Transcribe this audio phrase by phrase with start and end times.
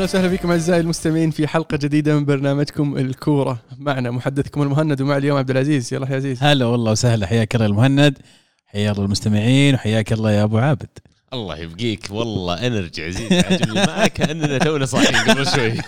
[0.00, 3.62] أهلا وسهلا فيكم أعزائي المستمعين في حلقة جديدة من برنامجكم الكورة.
[3.78, 5.94] معنا محدثكم المهند ومع اليوم عبد العزيز.
[5.94, 6.42] يلا يا عزيز.
[6.42, 7.26] هلا والله وسهلا.
[7.26, 8.18] حياك الله المهند.
[8.66, 10.88] حيا الله المستمعين وحياك الله يا أبو عابد.
[11.32, 12.06] الله يبقيك.
[12.10, 13.32] والله energy عزيز.
[13.32, 15.72] عجبني ما كأننا تونا صاحيين قبل شوي.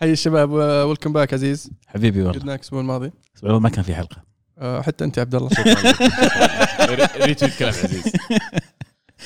[0.00, 1.70] حي الشباب welcome back عزيز.
[1.86, 2.38] حبيبي والله.
[2.38, 3.12] فقدناك الأسبوع الماضي.
[3.42, 4.16] والله ما كان في حلقة.
[4.58, 5.50] آه، حتى أنت يا عبد الله.
[7.16, 8.12] retweet كلام عزيز.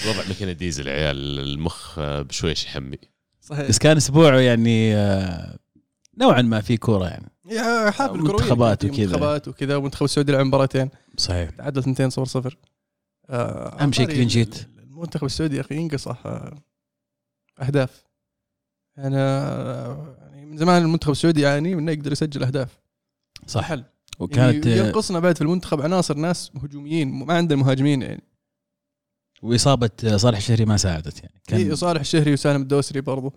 [0.08, 2.98] وضع مكينه ديزل يا عيال المخ بشويش يحمي
[3.40, 3.68] صحيح.
[3.68, 5.58] بس كان أسبوع يعني آه،
[6.18, 7.30] نوعا ما في كورة يعني.
[7.50, 9.06] يا حافل كرويه منتخبات في وكذا.
[9.06, 10.90] منتخبات وكذا والمنتخب السعودي لعب مباراتين.
[11.16, 11.50] صحيح.
[11.50, 12.56] تعادل 2 0 0
[13.30, 14.56] آه، أهم شيء clean sheet.
[14.78, 16.58] المنتخب السعودي يا أخي ينقصه آه،
[17.60, 18.04] أهداف.
[18.98, 22.78] أنا آه، يعني من زمان المنتخب السعودي يعاني من إنه يقدر يسجل أهداف.
[23.46, 23.64] صح.
[23.64, 23.84] حل.
[24.18, 28.22] وكانت يعني ينقصنا بعد في المنتخب عناصر ناس هجوميين ما عندنا مهاجمين يعني.
[29.42, 31.42] وإصابة صالح الشهري ما ساعدت يعني.
[31.46, 33.32] كان كان صالح الشهري وسالم الدوسري برضو.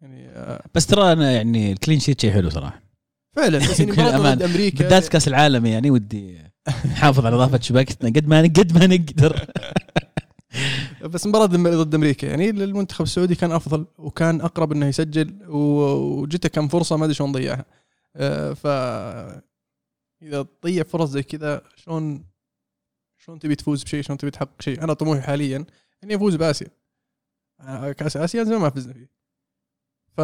[0.00, 2.82] يعني آه، بس ترى أنا يعني الكلين شيت شيء حلو صراحة.
[3.32, 3.92] فعلا بس يعني.
[3.92, 6.38] ضد أمريكا بالذات كأس العالم يعني ودي
[6.84, 9.46] نحافظ على نظافه شباكتنا قد ما قد ما نقدر.
[11.12, 16.68] بس مباراة ضد أمريكا يعني المنتخب السعودي كان أفضل وكان أقرب إنه يسجل وجته كم
[16.68, 17.64] فرصة ما أدري شلون ضيعها.
[18.16, 18.66] آه، ف
[20.22, 22.24] إذا تضيع فرص زي كذا شلون
[23.20, 25.64] شلون تبي تفوز بشيء؟ شلون تبي تحقق شيء؟ أنا طموحي حاليا
[26.04, 26.68] إني أفوز بآسيا.
[27.92, 29.10] كأس آسيا زمان ما فزنا فيه.
[30.16, 30.20] ف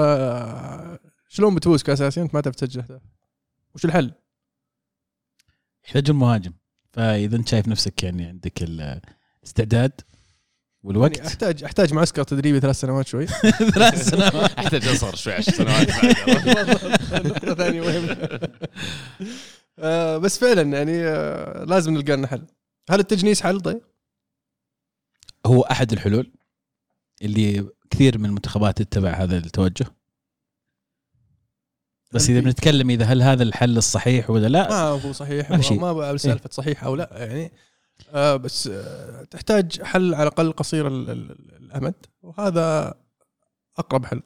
[1.29, 3.03] شلون بتفوز كأس آسيا؟ أنت ما تعرف تسجل أهداف.
[3.75, 4.13] وش الحل؟
[5.85, 6.53] يحتاجون مهاجم.
[6.93, 10.17] فإذا أنت شايف نفسك يعني عندك الاستعداد يعني
[10.83, 13.27] والوقت احتاج أحتاج معسكر تدريبي ثلاث سنوات شوي.
[13.77, 14.51] ثلاث سنوات.
[14.59, 15.91] أحتاج أصغر شوي 10 سنوات.
[17.59, 18.41] ثانية مهمة
[19.79, 22.47] آه، بس فعلا يعني آه، لازم نلقى لنا حل.
[22.91, 23.81] هل التجنيس حل طيب؟
[25.47, 26.33] هو أحد الحلول
[27.23, 29.87] اللي كثير من المنتخبات تتبع هذا التوجه
[32.13, 35.71] بس إذا بنتكلم إذا هل هذا الحل الصحيح ولا لا ما هو صحيح ما.
[35.71, 37.53] ما بقى سالفة صحيح أو لا يعني
[38.11, 42.95] آه، بس آه، تحتاج حل على الأقل قصير ال- ال- الأمد وهذا
[43.79, 44.23] أقرب حل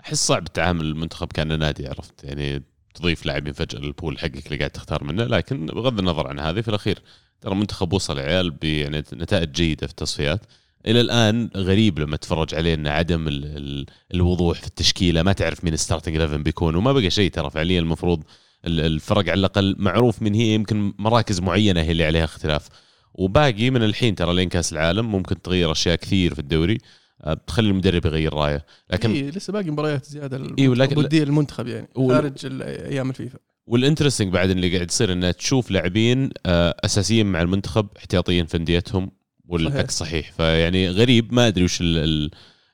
[0.00, 2.62] أحس صعب التعامل المنتخب كان نادي عرفت يعني
[2.94, 6.68] تضيف لاعبين فجأة للبول حقك اللي قاعد تختار منه لكن بغض النظر عن هذه في
[6.68, 7.02] الأخير
[7.44, 10.40] ترى المنتخب وصل عيال يعني نتائج جيدة في التصفيات.
[10.86, 15.64] إلى الآن غريب لما تتفرج عليه إن عدم ال ال الوضوح في التشكيلة ما تعرف
[15.64, 17.80] مين ستارتنج 11 بيكون وما بقى شيء ترى فعليا.
[17.80, 18.22] المفروض
[18.66, 22.68] ال- الفرق على الأقل معروف من هي يمكن مراكز معينة هي اللي عليها اختلاف.
[23.14, 26.78] وباقي من الحين ترى لين كأس العالم ممكن تغير أشياء كثير في الدوري
[27.24, 28.64] أه، تخلي المدرب يغير رأيه.
[28.90, 32.32] لكن إيه لسه باقي مباريات زيادة إيه، ولكن- ودية المنتخب يعني خارج
[32.62, 33.38] أيام الفيفا.
[33.66, 38.56] وال interesting بعد اللي قاعد يصير إنه تشوف لاعبين آه، أساسيين مع المنتخب احتياطيين في
[38.56, 39.10] أنديتهم
[39.48, 40.32] والعكس صحيح.
[40.32, 42.30] فيعني غريب ما أدري وش ال- ال-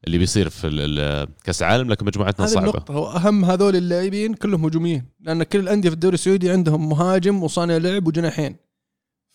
[0.07, 2.65] اللي بيصير في كأس العالم لكن مجموعتنا هذه صعبة.
[2.71, 2.93] النقطة.
[2.95, 7.77] هو أهم هذول اللاعبين كلهم هجوميين لأن كل الأندية في الدوري السعودي عندهم مهاجم وصانع
[7.77, 8.57] لعب وجناحين.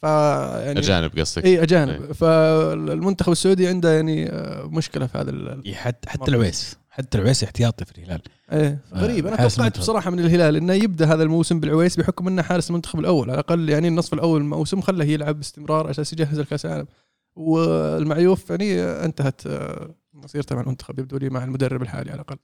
[0.01, 2.11] ف يعني أجانب قصدك؟ إي أجانب.
[2.11, 6.77] فالمنتخب السعودي عنده يعني آه، مشكلة في هذا ال- حتى حتى العويس.
[6.89, 8.21] حتى العويس احتياطي في الهلال.
[8.51, 8.79] إيه.
[8.93, 9.27] غريب.
[9.27, 9.81] أنا توقعت المنتخب.
[9.81, 13.29] بصراحة من الهلال إنه يبدأ هذا الموسم بالعويس بحكم إنه حارس المنتخب الأول.
[13.29, 16.87] على الأقل يعني النصف الأول من الموسم خله يلعب باستمرار عشان يجهز الكاس العالم.
[17.35, 20.99] والمعيوف يعني آه، انتهت آه، مسيرته مع المنتخب.
[20.99, 22.37] يبدو لي مع المدرب الحالي على الأقل.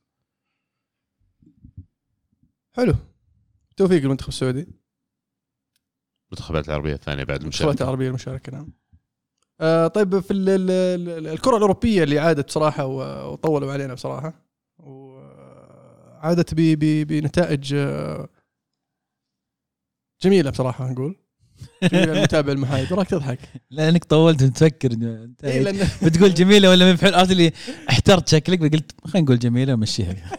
[2.74, 2.94] حلو.
[3.78, 4.68] توفيق للمنتخب السعودي.
[6.32, 8.68] المنتخبات العربية الثانية بعد المنتخبات المشاركه العربية المشاركة نعم.
[9.62, 10.72] آه طيب في ال- ال-
[11.10, 14.34] ال- الكرة الأوروبية اللي عادت بصراحه و- وطولوا علينا بصراحة.
[16.76, 18.30] ب- بنتائج آه،
[20.22, 21.16] جميلة بصراحة نقول.
[21.84, 23.40] جميله المتابع المحايد وراك تضحك.
[23.72, 24.92] لأنك طولت تفكر
[25.44, 27.52] إيه لأن بتقول جميلة ولا ما بحل عرفت اللي
[27.90, 30.16] احترت شكلك فقلت خلينا نقول جميلة ومشيها.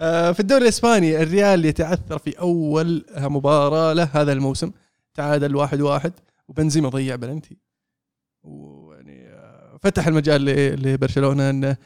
[0.00, 4.70] آه، في الدوري الإسباني الريال يتعثر في أول مباراة له هذا الموسم.
[5.14, 6.12] تعادل واحد واحد
[6.48, 7.56] وبنزيما ضيع بلنتي.
[8.42, 10.44] ويعني آه، فتح المجال
[10.82, 11.76] لبرشلونة إنه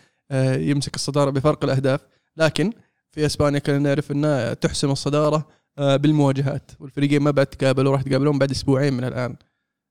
[0.40, 2.00] يمسك الصدارة بفرق الأهداف.
[2.36, 2.72] لكن
[3.10, 5.48] في إسبانيا كنا نعرف إنه تحسم الصدارة
[5.78, 6.70] آه، بالمواجهات.
[6.80, 9.36] والفريقين ما بعد تقابلوا راح يتقابلون بعد أسبوعين من الآن.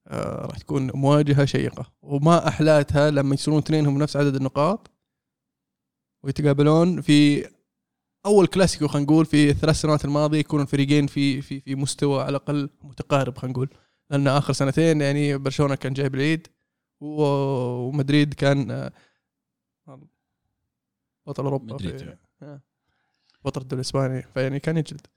[0.08, 1.86] آه، راح تكون مواجهة شيقة.
[2.02, 4.92] وما أحلاتها لما يصيرون اثنينهم نفس عدد النقاط
[6.24, 7.48] ويتقابلون في
[8.26, 12.30] أول كلاسيكو خلينا نقول في الثلاث سنوات الماضية يكونوا الفريقين في في في مستوى على
[12.30, 13.70] الأقل متقارب خلينا نقول.
[14.10, 16.48] لأن آخر سنتين يعني برشلونة كان جايب العيد
[17.02, 18.92] ومدريد كان آه،
[21.28, 21.78] بطل أوروبا.
[21.78, 22.62] في آه،
[23.46, 24.22] بطل الدوري الإسباني.
[24.34, 25.08] فيعني كان يجلد.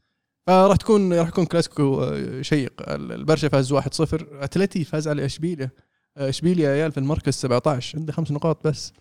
[0.46, 2.88] فراح تكون راح يكون كلاسيكو آه، شيق.
[2.90, 5.70] ال- البرشا فاز 1-0 أتلتي فاز على إشبيليا.
[6.16, 8.92] آه، إشبيليا يا عيال في المركز 17 عنده خمس نقاط بس.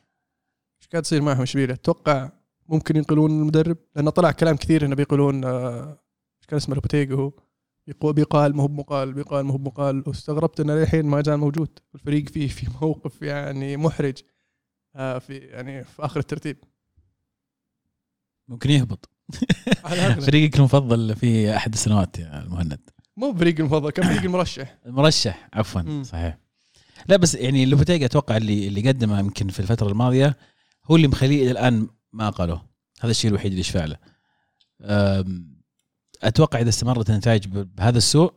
[0.81, 2.31] إيش قاعد يصير معهم إشبيليا؟ أتوقع
[2.69, 7.31] ممكن ينقلون المدرب لأنه طلع كلام كثير إنه بيقولون إيش كان اسمه لوبوتيجو
[8.03, 10.03] هو بيقال ما هو بمقال بيقال ما هو بمقال.
[10.07, 14.17] واستغربت إنه للحين ما زال موجود الفريق فيه في موقف يعني محرج.
[14.93, 16.57] في يعني في آخر الترتيب.
[18.47, 19.09] ممكن يهبط.
[20.21, 22.89] فريقك المفضل في أحد السنوات يا المهند.
[23.17, 24.79] مو فريق المفضل كان فريق المرشح.
[24.85, 26.03] المرشح عفوا.
[26.03, 26.37] صحيح.
[27.07, 30.37] لا بس يعني لوبوتيجا أتوقع اللي اللي قدمه يمكن في الفترة الماضية
[30.85, 32.69] هو اللي مخليه إلى الآن ما قالوه
[33.01, 33.97] هذا الشيء الوحيد اللي يشفع له.
[34.81, 35.61] أم،
[36.23, 38.33] أتوقع إذا استمرت النتائج بهذا السوء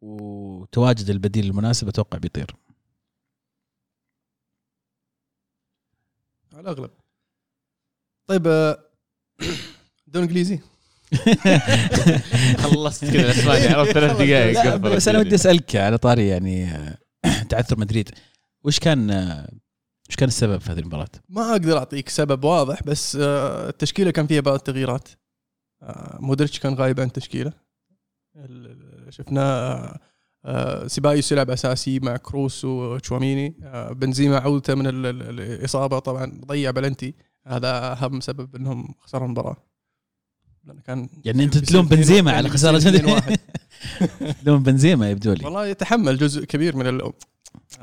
[0.00, 2.56] وتواجد البديل المناسب أتوقع بيطير.
[6.52, 6.90] على الاغلب
[8.30, 8.78] طيب آه،
[10.06, 10.58] دوري إنجليزي.
[12.62, 14.76] خلصت كذا الاسباني عرفت ثلاث دقائق.
[14.76, 15.26] بس أنا يعني.
[15.28, 16.98] ودي أسألك على طاري يعني آه،
[17.48, 18.10] تعثر مدريد.
[18.64, 19.48] وش كان آه،
[20.08, 24.40] وش كان السبب في هذه المباراة؟ ما أقدر أعطيك سبب واضح بس التشكيلة كان فيها
[24.40, 25.08] بعض التغييرات.
[26.20, 27.52] مودريتش كان غايب عن التشكيله
[30.44, 33.54] آه، سيبايوس يلعب أساسي مع كروس وتشواميني.
[33.92, 37.14] بنزيما عودته من ال- ال- الإصابة طبعا ضيع بلنتي.
[37.46, 39.56] هذا أهم سبب إنهم خسروا المباراة.
[40.64, 43.38] لأنه كان يعني أنت تلوم بنزيما على خسارة واحد.
[44.44, 47.12] تلوم بنزيما يبدو لي والله يتحمل جزء كبير من اللوم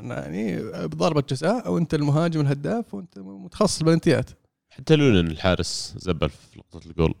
[0.00, 0.56] يعني
[0.86, 4.30] بضربة جزاء وانت المهاجم الهداف وانت متخصص بالبلنتيات
[4.70, 7.14] حتى لونن الحارس زبل في لقطة الجول.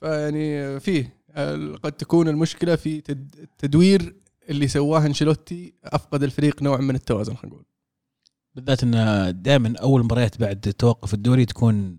[0.00, 1.16] فيعني فيه
[1.82, 4.14] قد تكون المشكلة في تد- التدوير
[4.48, 7.64] اللي سواه أنشيلوتي أفقد الفريق نوع من التوازن خلينا نقول.
[8.54, 11.98] بالذات إن دائما أول مباريات بعد توقف الدوري تكون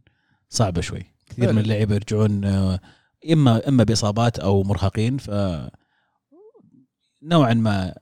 [0.50, 1.54] صعبة شوي كثير.
[1.54, 2.80] من اللعيبة يرجعون آه،
[3.32, 5.32] إما إما بإصابات أو مرهقين ف
[7.24, 7.96] نوعا ما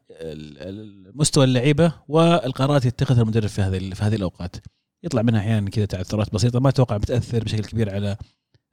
[1.15, 4.55] مستوى اللعيبة والقرارات يتخذها المدرب في هذه في هذه الأوقات
[5.03, 8.17] يطلع منها أحيانا كذا تعثرات بسيطة ما أتوقع بتأثر بشكل كبير على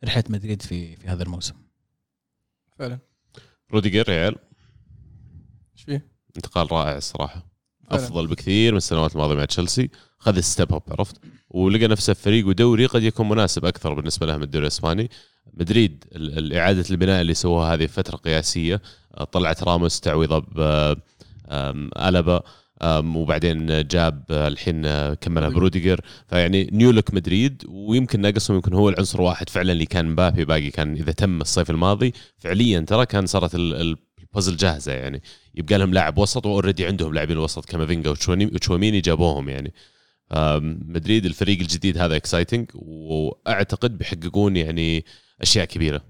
[0.04, 1.54] رحلة مدريد في في هذا الموسم
[2.78, 2.98] فعلا
[3.72, 4.36] روديجر يا عيال
[5.72, 7.57] إيش فيه؟ انتقال رائع الصراحة.
[7.90, 9.90] أفضل بكثير من السنوات الماضية مع تشيلسي.
[10.18, 11.16] خذ step up عرفت؟
[11.50, 15.10] ولقى نفسه في فريق ودوري قد يكون مناسب أكثر بالنسبة له من الدوري الإسباني.
[15.54, 16.04] مدريد
[16.54, 18.82] إعادة البناء اللي سووها هذه فترة قياسية.
[19.18, 20.94] آه، طلعت راموس تعويضه ب
[22.82, 26.00] آم، وبعدين جاب آه، الحين آه، كملها بروديجر.
[26.28, 30.44] فيعني new look مدريد ويمكن ناقصهم يمكن هو العنصر واحد فعلا اللي كان مبابي.
[30.44, 33.54] باقي كان إذا تم الصيف الماضي فعليا ترى كان صارت
[34.28, 35.22] البازل جاهزة يعني.
[35.54, 39.72] يبقى لهم لاعب وسط و already عندهم لاعبين وسط كامافينجا وتشواميني جابوهم يعني.
[40.88, 45.04] مدريد الفريق الجديد هذا exciting وأعتقد بيحققون يعني
[45.40, 46.02] أشياء كبيرة.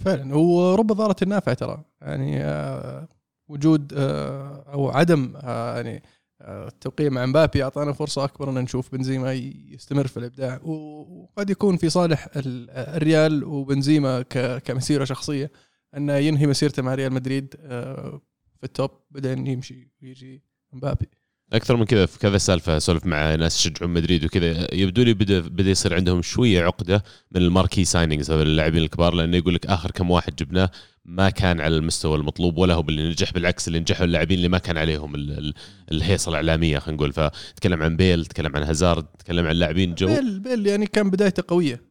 [0.00, 0.34] فعلا.
[0.36, 1.84] ورب ضارة نافعة ترى.
[2.02, 3.08] يعني آه،
[3.48, 6.02] وجود آه، أو عدم آه، يعني
[6.40, 9.32] التوقيع مع مبابي أعطانا فرصة أكبر إن نشوف بنزيما
[9.68, 10.60] يستمر في الإبداع.
[10.62, 14.22] وقد يكون في صالح ال- الريال وبنزيما
[14.64, 15.50] كمسيرة شخصية.
[15.96, 18.20] انه ينهي مسيرته مع ريال مدريد آه،
[18.58, 20.42] في ال top بعدين يمشي ويجي
[20.72, 21.06] مبابي.
[21.52, 24.74] أكثر من كذا في كذا سالفة اسولف مع ناس يشجعون مدريد وكذا.
[24.74, 29.14] يبدو لي بدا بدا يصير عندهم شوية عقدة من ال marquee signings هذول اللاعبين الكبار
[29.14, 30.70] لأنه يقول لك آخر كم واحد جبناه
[31.04, 34.58] ما كان على المستوى المطلوب ولا هو باللي نجح بالعكس اللي نجحوا اللاعبين اللي ما
[34.58, 35.54] كان عليهم ال- ال-
[35.92, 37.12] الهيصة الإعلامية خلينا نقول.
[37.12, 40.06] فتكلم عن بيل تكلم عن هازارد تكلم عن لاعبين جو.
[40.06, 41.87] بيل بيل يعني كان بدايته قوية.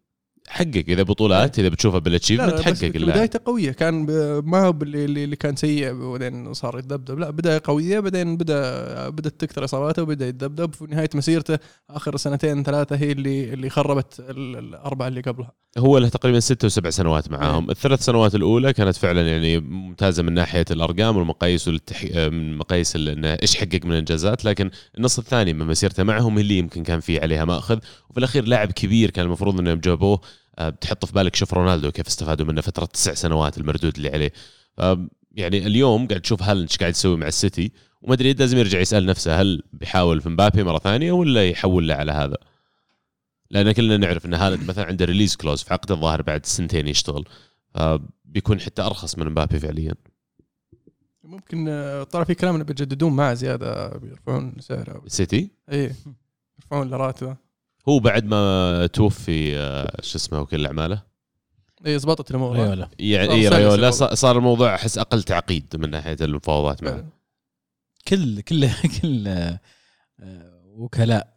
[0.49, 3.71] حقق إذا بطولات إذا بتشوفها لا بالاتشيفمنت حقق بدايته قوية.
[3.71, 4.05] كان
[4.45, 7.19] ما هو اللي اللي كان سيء بعدين صار يتذبذب.
[7.19, 10.73] لا بداية قوية بعدين بدا بدأت تكثر إصاباته وبدأ يتذبذب.
[10.73, 11.57] في نهاية مسيرته
[11.89, 15.51] آخر سنتين ثلاثة هي اللي اللي خربت ال- الأربعة اللي قبلها.
[15.77, 17.69] هو له تقريبا ستة وسبع سنوات معاهم.
[17.69, 22.03] الثلاث سنوات الأولى كانت فعلا يعني ممتازة من ناحية الأرقام والمقاييس والتح...
[22.15, 24.45] من مقاييس إنه إيش حقق من إنجازات.
[24.45, 27.77] لكن النص الثاني من مسيرته معهم اللي يمكن كان فيه عليها مأخذ.
[28.09, 30.21] وفي الأخير لاعب كبير كان المفروض إنهم جابوه
[30.59, 34.31] بتحط في بالك شوف رونالدو كيف استفادوا منه فترة تسع سنوات المردود اللي عليه.
[34.77, 34.97] ف-
[35.31, 37.71] يعني اليوم قاعد تشوف هالاند إيش قاعد يسوي مع السيتي
[38.01, 42.11] ومدريد لازم يرجع يسأل نفسه هل بيحاول في مبابي مرة ثانية ولا يحول له على
[42.11, 42.37] هذا.
[43.49, 47.25] لأن كلنا نعرف إن هالاند مثلا عنده release clause في عقد الظاهر بعد سنتين يشتغل.
[47.73, 49.93] فبيكون حتى أرخص من مبابي فعليا.
[51.23, 55.03] ممكن آه، طلع في كلام إنه بيجددون معه زيادة بيرفعون سعره.
[55.05, 55.91] السيتي اي
[56.59, 57.37] يرفعون له راتبه.
[57.89, 61.03] هو بعد ما توفي آه، شو اسمه وكيل اعماله
[61.85, 62.89] اي زبطت الأمور ريولا.
[62.99, 63.75] يعني صار إيه ريولا.
[63.89, 64.13] الموضوع.
[64.13, 66.91] صار الموضوع أحس أقل تعقيد من ناحية المفاوضات معه.
[66.91, 67.09] فعلا.
[68.07, 68.69] كل كل
[69.01, 69.59] كل آه،
[70.65, 71.33] وكلاء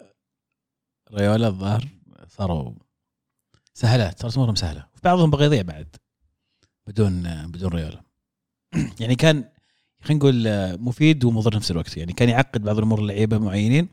[1.14, 1.88] ريولا الظاهر
[2.28, 2.72] صاروا
[3.74, 4.86] سهلات صارت أمورهم سهلة.
[5.04, 5.96] بعضهم بغى يضيع بعد
[6.86, 8.02] بدون بدون ريولا.
[9.00, 9.44] يعني كان
[10.02, 11.96] خلينا نقول آه، مفيد ومضر نفس الوقت.
[11.96, 13.88] يعني كان يعقد بعض الأمور اللعيبه معينين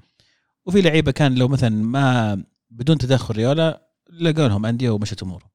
[0.67, 5.49] وفي لعيبة كان لو مثلا ما بدون تدخل ريولا لقوا لهم أندية ومشت أمورهم.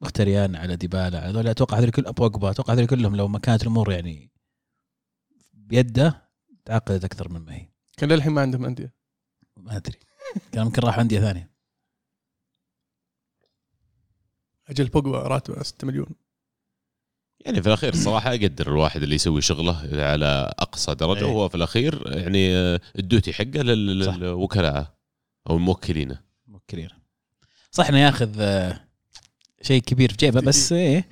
[0.00, 3.62] مختريان على ديبالا على هذول أتوقع هذول كل بوجبا أتوقع هذول كلهم لو ما كانت
[3.62, 4.32] الأمور يعني
[5.52, 6.30] بيده
[6.64, 7.68] تعقدت أكثر من ما هي.
[7.96, 8.94] كان للحين ما عندهم أندية.
[9.56, 9.98] ما أدري.
[10.52, 11.54] كان ممكن راح أندية ثانية.
[14.68, 16.06] أجل بوجبا راتبه 6 مليون.
[17.44, 21.24] يعني في الأخير الصراحة أقدر الواحد اللي يسوي شغله على أقصى درجة إيه.
[21.24, 23.62] وهو في الأخير يعني آه، الدوتي حقه.
[23.62, 24.94] للوكلاء
[25.50, 26.88] أو الموكلين موكلين.
[27.70, 28.80] صح إنه ياخذ آه،
[29.62, 31.08] شيء كبير في جيبه بس إيه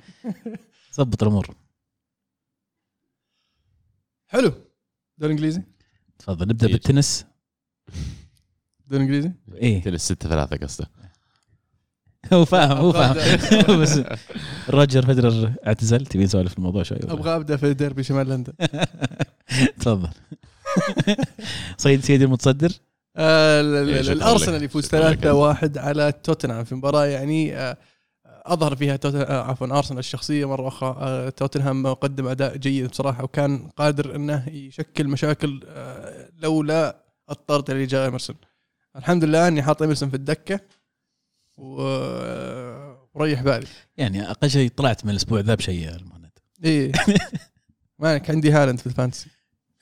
[0.95, 1.55] ظبط الأمور.
[4.27, 4.53] حلو.
[5.17, 5.61] دوري إنجليزي.
[6.19, 6.73] تفضل نبدأ إيه.
[6.73, 7.25] بالتنس.
[8.87, 9.31] دوري إنجليزي.
[9.55, 9.81] إيه.
[9.81, 10.89] تنس 6 3 قصده.
[12.33, 14.01] هو فاهم هو فاهم بس
[14.69, 18.53] روجر فيدرر اعتزل تبي نسولف في الموضوع شوي؟ أبغى أبدأ في ديربي شمال لندن
[19.79, 20.09] تفضل
[21.77, 22.71] صيد سيدي المتصدر
[23.17, 24.63] آه، الأرسنال.
[24.63, 25.19] يفوز شكراً لك.
[25.19, 27.77] 3-1 على توتنهام في مباراة يعني آه،
[28.25, 28.99] أظهر فيها.
[29.05, 35.07] آه، عفوا أرسنال الشخصية مرة أخرى توتنهام قدم أداء جيد بصراحة وكان قادر إنه يشكل
[35.07, 35.59] مشاكل
[36.37, 38.35] لولا الطرد اللي جاء إيمرسون
[38.95, 40.59] الحمد لله إني حاط إيمرسون في الدكة
[41.57, 43.67] وريح بالي.
[43.97, 46.31] يعني أقل شيء طلعت من الأسبوع ذا بشيء يا المهند.
[46.63, 46.91] إيه.
[47.99, 49.29] مالك؟ عندي هالاند في ال fantasy.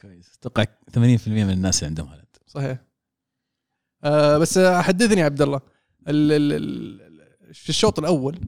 [0.01, 0.33] كويس.
[0.39, 0.97] أتوقع 80%
[1.27, 2.37] من الناس اللي عندهم هالاند.
[2.47, 2.77] صحيح.
[4.03, 5.61] آه بس حدثني يا عبد الله.
[6.07, 8.39] ال ال ال في الشوط الأول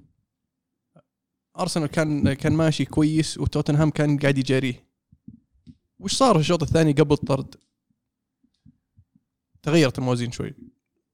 [1.59, 4.87] أرسنال كان كان ماشي كويس وتوتنهام كان قاعد يجاريه.
[5.99, 7.55] وش صار في الشوط الثاني قبل الطرد؟
[9.61, 10.53] تغيرت الموازين شوي.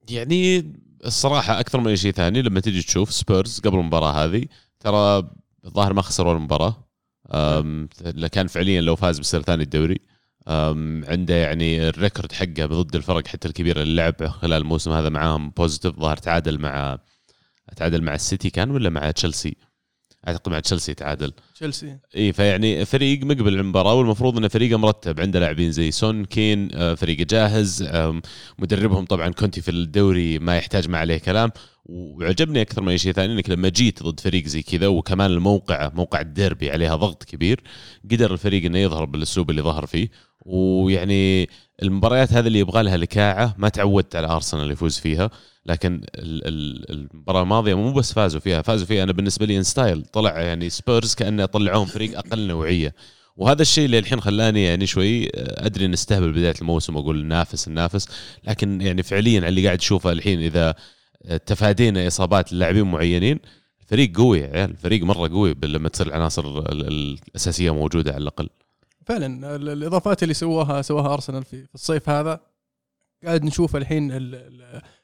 [0.09, 0.73] يعني
[1.05, 4.45] الصراحة أكثر من اي شيء ثاني لما تيجي تشوف سبيرز قبل المباراة هذه
[4.79, 5.29] ترى
[5.65, 6.87] الظاهر ما خسر ولا مباراه
[7.33, 7.89] أم،
[8.31, 9.99] كان فعليا لو فاز بيصير ثاني الدوري.
[11.07, 15.49] عنده يعني ال record حقه ضد الفرق حتى الكبيره اللي لعب خلال الموسم هذا معاهم
[15.49, 16.99] positive ظاهر تعادل مع
[17.75, 19.55] تعادل مع السيتي كان ولا مع تشيلسي
[20.27, 21.97] أعتقد مع تشيلسي تعادل تشيلسي.
[22.15, 26.93] إي فيعني فريق مقبل المباراة والمفروض انه فريقه مرتب عنده لاعبين زي سون كين آه،
[26.93, 27.89] فريقه جاهز
[28.59, 31.51] مدربهم طبعا كونتي في الدوري ما يحتاج ما عليه كلام.
[31.85, 35.91] وعجبني أكثر من اي شيء ثاني إنك لما جيت ضد فريق زي كذا وكمان الموقع
[35.93, 37.63] موقع الديربي عليها ضغط كبير
[38.11, 40.09] قدر الفريق إنه يظهر بالأسلوب اللي ظهر فيه.
[40.45, 41.49] ويعني
[41.83, 45.29] المباريات هذه اللي يبغى لها لكاعة ما تعودت على أرسنال يفوز فيها
[45.65, 49.03] لكن ال- ال- المباراة الماضية مو بس فازوا فيها فازوا فيها.
[49.03, 52.93] أنا بالنسبة لي ان style طلع يعني سبيرز كأنه طلعوهم فريق أقل نوعية.
[53.37, 57.67] وهذا الشيء اللي الحين خلاني يعني شوي آه، أدري ان أستهبل بداية الموسم وأقول نافس
[57.69, 58.07] نافس
[58.47, 60.75] لكن يعني فعليا اللي قاعد اشوفه الحين إذا
[61.25, 63.39] آه، تفادينا إصابات لاعبين معينين
[63.81, 68.49] الفريق قوي عيال الفريق مرة قوي لما تصير العناصر ال- ال- الأساسية موجودة على الأقل.
[69.09, 72.41] فعلا ال- الإضافات اللي سواها سواها أرسنال في الصيف هذا
[73.23, 74.35] قاعد نشوف الحين ال-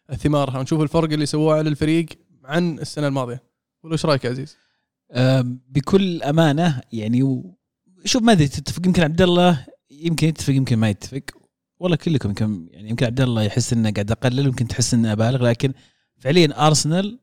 [0.09, 2.05] ال- ثمارها ونشوف الفرق اللي سواه على الفريق
[2.43, 3.43] عن السنة الماضية.
[3.83, 4.57] ولا إيش رأيك يا عزيز؟
[5.69, 7.43] بكل أمانة يعني.
[8.05, 11.23] شوف ما أدري تتفق؟ يمكن عبد الله يمكن يتفق يمكن ما يتفق.
[11.79, 15.43] والله كلكم يمكن يعني يمكن عبد الله يحس إنه قاعد أقلل يمكن تحس إنه أبالغ
[15.43, 15.73] لكن
[16.17, 17.19] فعليا أرسنال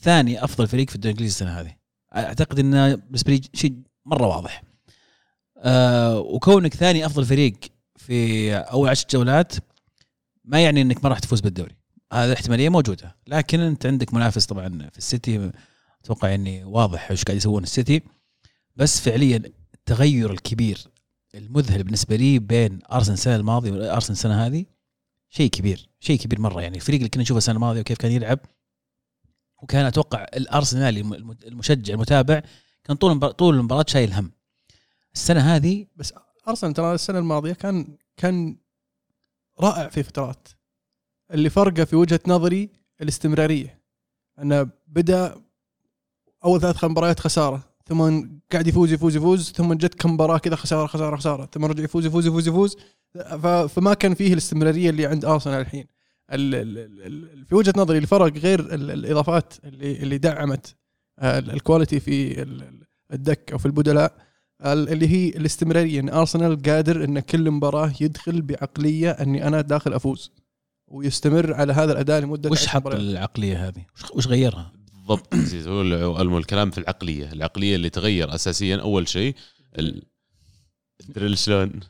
[0.00, 1.76] ثاني أفضل فريق في الدوري الإنجليزي السنة هذه.
[2.16, 4.62] أعتقد إنه بالنسبة لي شيء مرة واضح.
[5.62, 7.54] آه وكونك ثاني أفضل فريق
[7.96, 9.52] في أول عشر جولات
[10.44, 11.76] ما يعني إنك ما راح تفوز بالدوري.
[12.12, 15.50] هذه الاحتمالية موجودة لكن أنت عندك منافس طبعا في السيتي.
[16.04, 18.02] أتوقع يعني واضح إيش قاعد يسوون السيتي.
[18.76, 19.42] بس فعليا
[19.74, 20.78] التغير الكبير
[21.34, 24.64] المذهل بالنسبة لي بين أرسنال السنة الماضية وأرسنال السنة هذه
[25.30, 26.62] شيء كبير شيء كبير مرة.
[26.62, 28.38] يعني الفريق اللي كنا نشوفه السنة الماضية وكيف كان يلعب
[29.62, 32.42] وكان أتوقع الأرسنالي الم- المشجع المتابع
[32.84, 34.32] كان طول طول المباراة شايل هم.
[35.14, 36.14] السنة هذه بس
[36.48, 38.56] ارسنال ترى السنة الماضية كان كان
[39.60, 40.48] رائع في فترات.
[41.30, 43.82] اللي فرقه في وجهة نظري الاستمرارية.
[44.38, 45.34] أنه بدأ
[46.44, 50.86] أول ثلاث مباريات خسارة ثم قاعد يفوز يفوز يفوز ثم جت كم مباراه كذا خسارة
[50.86, 52.76] خسارة خسارة ثم رجع يفوز يفوز يفوز يفوز.
[53.68, 55.86] فما كان فيه الاستمرارية اللي عند أرسنال الحين.
[56.32, 60.76] ال- ال- ال- ال- في وجهة نظري الفرق غير ال- الإضافات اللي اللي دعمت
[61.18, 64.22] آه، ال- الكواليتي في ال- ال- الدك أو في البدلاء ال-
[64.64, 66.00] اللي هي الاستمرارية.
[66.00, 70.30] إن ارسنال قادر إن كل مباراة يدخل بعقلية إني أنا داخل أفوز
[70.88, 73.00] ويستمر على هذا الأداء لمدة وش حط مباريات.
[73.00, 77.32] العقلية هذه؟ وش- غيرها؟ بالضبط عزيز هو الكلام في العقلية.
[77.32, 79.34] العقلية اللي تغير اساسيا أول شيء
[79.78, 80.02] ال-
[80.98, 81.80] تدري شلون؟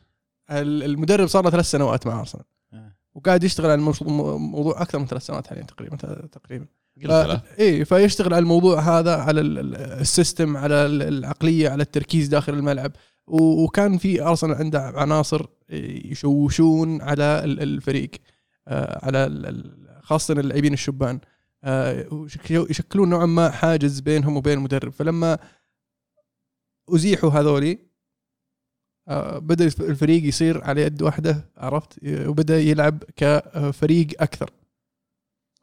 [0.51, 2.95] ال- المدرب صار له ثلاث سنوات مع ارسنال آه.
[3.13, 5.95] وقاعد يشتغل على الموضوع- موضوع أكثر من ثلاث سنوات حاليا تقريبا
[6.31, 6.65] تقريبا.
[7.01, 7.11] ف...
[7.59, 12.53] إيه فيشتغل على الموضوع هذا على ال- ال- السيستم على ال- العقلية على التركيز داخل
[12.53, 12.91] الملعب.
[13.27, 18.11] وكان في أرسنال عنده عناصر يشوشون على ال- الفريق
[18.67, 19.53] آه، على
[20.03, 21.19] خاصة اللاعبين الشبان.
[21.63, 22.05] آه،
[22.49, 24.91] يشكلون نوعا ما حاجز بينهم وبين المدرب.
[24.91, 25.37] فلما
[26.89, 27.79] أزيحوا هذولي
[29.07, 34.51] آه، بدأ الفريق يصير على يد واحدة عرفت؟ وبدأ يلعب كفريق أكثر.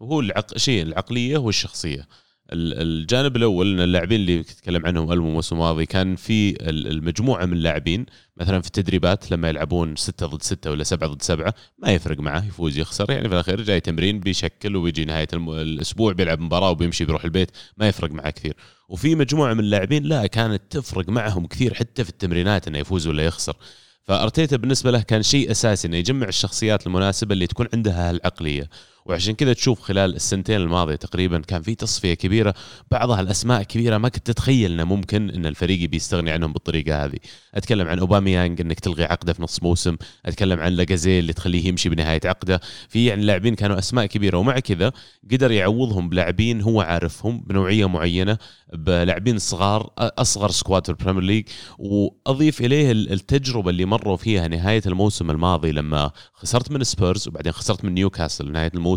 [0.01, 0.59] وهو العق...
[0.59, 2.09] شيء العقلية والشخصية.
[2.53, 7.47] ال- الجانب الأول إن اللاعبين اللي تتكلم عنهم المو الموسم الماضي كان في ال- المجموعة
[7.47, 11.93] من اللاعبين مثلا في التدريبات لما يلعبون ستة ضد ستة ولا سبعة ضد سبعة ما
[11.93, 13.11] يفرق معه يفوز يخسر.
[13.11, 15.29] يعني في الأخير جاي تمرين بيشكل وبيجي نهاية.
[15.35, 18.55] الأسبوع بيلعب مباراة وبيمشي بيروح البيت ما يفرق معه كثير.
[18.89, 23.23] وفي مجموعة من اللاعبين لا كانت تفرق معهم كثير حتى في التمرينات إنه يفوز ولا
[23.23, 23.57] يخسر.
[24.05, 28.69] فأرتيتا بالنسبة له كان شيء أساسي إنه يجمع الشخصيات المناسبة اللي تكون عندها هالعقلية.
[29.07, 32.55] وعشان كذا تشوف خلال السنتين الماضية تقريبا كان في تصفية كبيرة
[32.91, 37.19] بعضها الأسماء كبيرة ما كنت تتخيل إنه ممكن إن الفريق بيستغني عنهم بالطريقة هذه.
[37.55, 41.89] أتكلم عن أوباميانج إنك تلغي عقده في نص موسم أتكلم عن لاجازي اللي تخليه يمشي
[41.89, 42.61] بنهاية عقده.
[42.89, 44.93] في يعني لاعبين كانوا أسماء كبيرة ومع كذا
[45.33, 48.39] قدر يعوضهم بلاعبين هو عارفهم بنوعية معينة
[48.73, 51.45] بلاعبين صغار أصغر squad في البريمير ليج.
[51.79, 57.85] وأضيف إليه التجربة اللي مروا فيها نهاية الموسم الماضي لما خسرت من سبيرز وبعدين خسرت
[57.85, 58.90] من نيوكاسل نهاية الموسم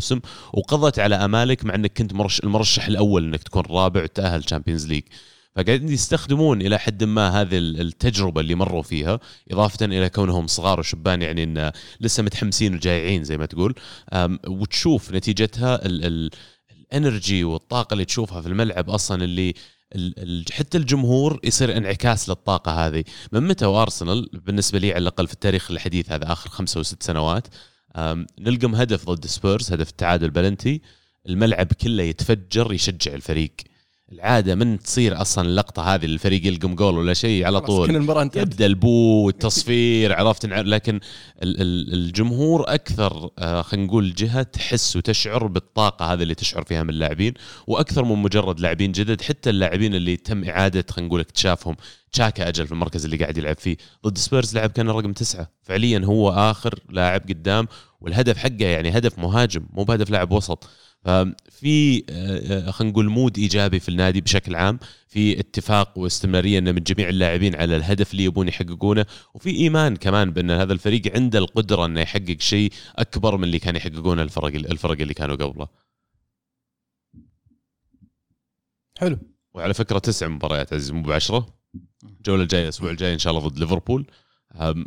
[0.54, 5.04] وقضت على أمالك مع إنك كنت مرش المرشح الأول إنك تكون رابع وتأهل تشامبيونز ليج
[5.56, 9.20] فقاعدين يستخدمون إلى حد ما هذه التجربة اللي مروا فيها
[9.52, 11.72] إضافة إلى كونهم صغار وشبان يعني إن
[12.02, 13.76] لسه متحمسين وجايعين زي ما تقول.
[14.48, 16.30] وتشوف نتيجتها ال ال
[16.72, 19.54] ال energy والطاقة اللي تشوفها في الملعب أصلا اللي
[20.52, 23.04] حتى الجمهور يصير انعكاس للطاقة هذه.
[23.32, 27.48] من متى وأرسنال بالنسبة لي على الأقل في التاريخ الحديث هذا آخر خمسة وست سنوات
[28.40, 30.82] نلقم هدف ضد سبيرز هدف التعادل بلنتي.
[31.30, 33.54] الملعب كله يتفجر يشجع الفريق.
[34.12, 37.90] العادة من تصير أصلا اللقطة هذه الفريق يلقم جول ولا شيء على طول.
[38.42, 41.00] يبدأ ال boo والتصفير عرفت لكن
[41.44, 43.30] الجمهور أكثر
[43.64, 47.34] خلينا نقول جهة تحس وتشعر بالطاقة هذه اللي تشعر فيها من اللاعبين
[47.68, 51.76] وأكثر من مجرد لاعبين جدد حتى اللاعبين اللي تم إعادة خلينا نقول اكتشافهم.
[52.12, 53.78] تشاكا أجل في المركز اللي قاعد يلعب فيه.
[54.06, 55.52] ضد سبيرز لعب كان رقم تسعة.
[55.62, 57.68] فعليا هو آخر لاعب قدام
[58.02, 60.70] والهدف حقه يعني هدف مهاجم مو بهدف لاعب وسط.
[61.06, 62.04] ففي
[62.72, 64.80] خلينا نقول mood إيجابي في النادي بشكل عام.
[65.08, 70.52] في اتفاق واستمرارية من جميع اللاعبين على الهدف اللي يبون يحققونه وفي إيمان كمان بأن
[70.52, 75.14] هذا الفريق عنده القدرة أنه يحقق شيء أكبر من اللي كان يحققونه الفرق الفرق اللي
[75.14, 75.68] كانوا قبله.
[78.98, 79.18] حلو.
[79.54, 81.56] وعلى فكرة تسع مباريات عزيز مو بعشرة.
[82.04, 84.08] الجولة الجاية الأسبوع الجاي إن شاء الله ضد ليفربول.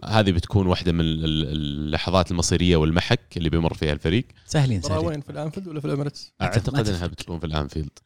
[0.05, 4.26] هذه بتكون واحدة من اللحظات المصيرية والمحك اللي بيمر فيها الفريق.
[4.46, 5.07] سهلين سهلين.
[5.07, 7.98] وين في الأنفيلد ولا في الاميريتس؟ أعتقد إنها بتكون في الأنفيلد.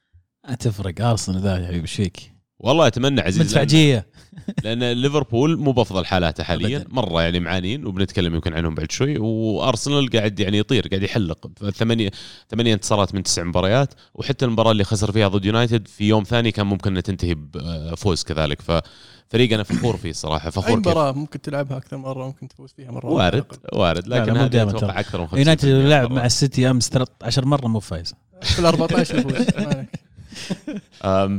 [0.48, 4.06] ما تفرق أرسنال ذا يا حبيبي إيش فيك؟ والله أتمنى عزيز مدفعجيه
[4.64, 6.76] لأن ليفربول مو بأفضل حالاته حاليا.
[6.76, 6.94] أبداً.
[6.94, 9.18] مرة يعني معانين وبنتكلم يمكن عنهم بعد شوي.
[9.18, 11.50] وأرسنال قاعد يعني يطير قاعد يحلق.
[11.70, 12.10] ثمانية
[12.48, 16.52] ثمانية انتصارات من تسع مباريات وحتى المباراة اللي خسر فيها ضد يونايتد في يوم ثاني
[16.52, 18.82] كان ممكن إنها تنتهي بفوز كذلك.
[19.30, 20.78] ففريق أنا فخور فيه صراحة أي فخور كيف.
[20.78, 25.00] مباراة ممكن تلعبها أكثر مرة ممكن تفوز فيها مرة وارد وارد لكن هذه دائماً أتوقع.
[25.00, 26.10] أكثر من 50% يونايتد لعب.
[26.10, 28.14] مع السيتي أمس 13 مرة مو فايز.
[28.42, 29.46] في ال 14 يفوز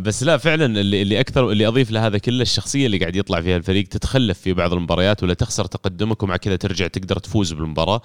[0.04, 3.58] بس لا فعلا اللي, اللي أكثر اللي أضيف لهذا كله الشخصية اللي قاعد يطلع فيها
[3.58, 8.02] الفريق تتخلف في بعض المباريات ولا تخسر تقدمك ومع كذا ترجع تقدر تفوز بالمباراة.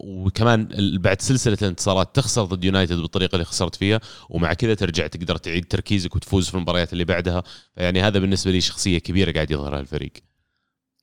[0.00, 5.36] وكمان بعد سلسلة الانتصارات تخسر ضد يونايتد بالطريقة اللي خسرت فيها ومع كذا ترجع تقدر
[5.36, 7.42] تعيد تركيزك وتفوز في المباريات اللي بعدها.
[7.76, 10.12] يعني هذا بالنسبة لي شخصية كبيرة قاعد يظهرها الفريق.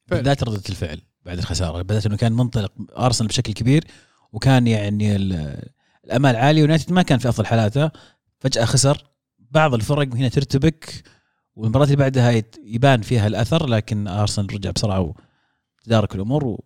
[0.07, 3.83] بالذات ردة الفعل بعد الخسارة بالذات إنه كان منطلق أرسنال بشكل كبير
[4.31, 5.69] وكان يعني ال-
[6.05, 7.91] الأمال عالية ويونايتد ما كان في أفضل حالاته.
[8.39, 9.03] فجأة خسر
[9.39, 11.03] بعض الفرق هنا ترتبك
[11.55, 15.13] والمباراة اللي بعدها يبان فيها الأثر لكن أرسنال رجع بسرعة
[15.81, 16.59] وتدارك الأمور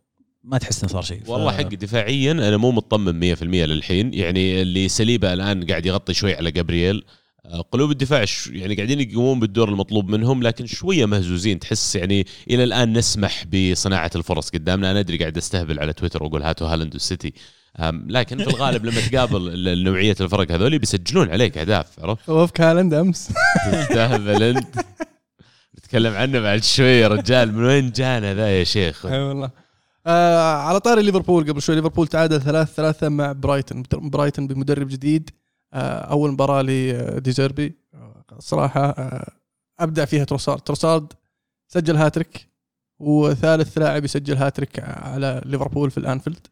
[0.48, 1.24] وما تحس إنه صار شيء.
[1.24, 4.14] ف- والله حق دفاعيا أنا مو مطمن 100% للحين.
[4.14, 7.04] يعني اللي سليبة الآن قاعد يغطي شوي على جابرييل.
[7.46, 11.60] آه، قلوب الدفاع ش- يعني قاعدين يقومون بالدور المطلوب منهم لكن شوية مهزوزين.
[11.60, 14.92] تحس يعني إلى الآن نسمح بصناعة الفرص قدامنا.
[14.92, 17.34] أنا أدري قاعد أستهبل على تويتر وأقول هاتوا هالاند والسيتي.
[18.08, 22.94] لكن في الغالب لما تقابل ال- نوعية الفرق هذول بيسجلون عليك أهداف عرفت؟ وفك هالاند
[22.94, 23.30] أمس.
[23.72, 24.76] تستهبل أنت.
[25.78, 27.54] نتكلم عنه بعد شوي يا رجال.
[27.54, 29.67] من وين جانا ذا يا شيخ؟ أي والله.
[30.08, 31.76] آه على طاري ليفربول قبل شوي.
[31.76, 35.30] ليفربول تعادل ثلاث ثلاثة مع برايتون برايتون بمدرب جديد.
[35.74, 39.32] آه أول مباراة لديزيربي آه، صراحة آه
[39.80, 40.62] أبدع فيها تروسارد.
[40.62, 41.14] تروسارد
[41.68, 42.50] سجل هاتريك
[43.00, 46.48] وثالث لاعب يسجل هاتريك على ليفربول في الأنفيلد.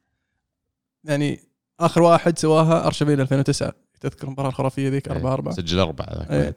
[1.04, 1.40] يعني
[1.80, 6.32] آخر واحد سواها أرشافين 2009 تذكر المباراة الخرافية ذيك 4 4 سجل أربعة ذاك.
[6.32, 6.56] إيه.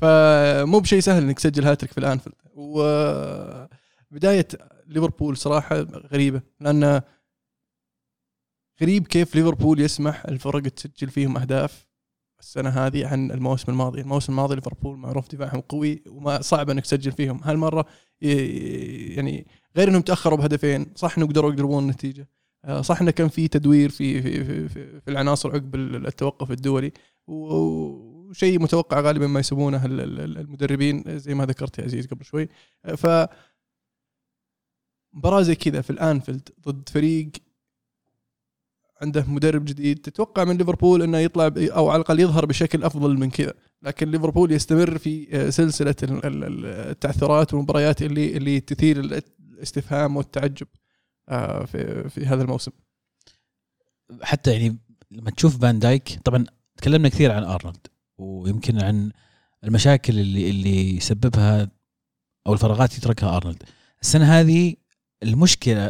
[0.00, 2.34] فمو بشيء سهل إنك تسجل هاتريك في الأنفيلد.
[2.54, 2.82] و
[4.10, 4.48] بداية
[4.88, 5.76] ليفربول صراحة
[6.12, 7.00] غريبة لأن
[8.82, 11.88] غريب كيف ليفربول يسمح الفرق تسجل فيهم أهداف
[12.40, 17.12] السنة هذه عن الموسم الماضي، الموسم الماضي ليفربول معروف دفاعهم قوي وما صعب إنك تسجل
[17.12, 17.86] فيهم، هالمرة
[18.22, 19.46] يعني
[19.76, 22.28] غير إنهم تأخروا بهدفين، صح إنه قدروا يقربون النتيجة،
[22.64, 26.92] آه، صح انه كان في تدوير في في في, في, في العناصر عقب التوقف الدولي
[27.26, 32.48] وشيء متوقع غالبا ما يسوونه ال- ال- المدربين زي ما ذكرت يا عزيز قبل شوي.
[32.84, 33.06] آه، ف
[35.18, 37.28] مباراة زي كذا في الأنفيلد ضد فريق
[39.02, 43.30] عنده مدرب جديد تتوقع من ليفربول إنه يطلع أو على الأقل يظهر بشكل أفضل من
[43.30, 43.54] كذا.
[43.82, 50.16] لكن ليفربول يستمر في آه، سلسلة ال- ال- ال- التعثرات والمباريات اللي اللي تثير الاستفهام
[50.16, 50.66] والتعجب
[51.28, 52.70] آه، في في هذا الموسم.
[54.22, 54.78] حتى يعني
[55.10, 56.44] لما تشوف فان دايك طبعا
[56.76, 57.86] تكلمنا كثير عن أرنولد
[58.18, 59.12] ويمكن عن
[59.64, 61.70] المشاكل اللي اللي يسببها
[62.46, 63.62] أو الفراغات يتركها أرنولد.
[64.02, 64.74] السنة هذه
[65.22, 65.86] المشكلة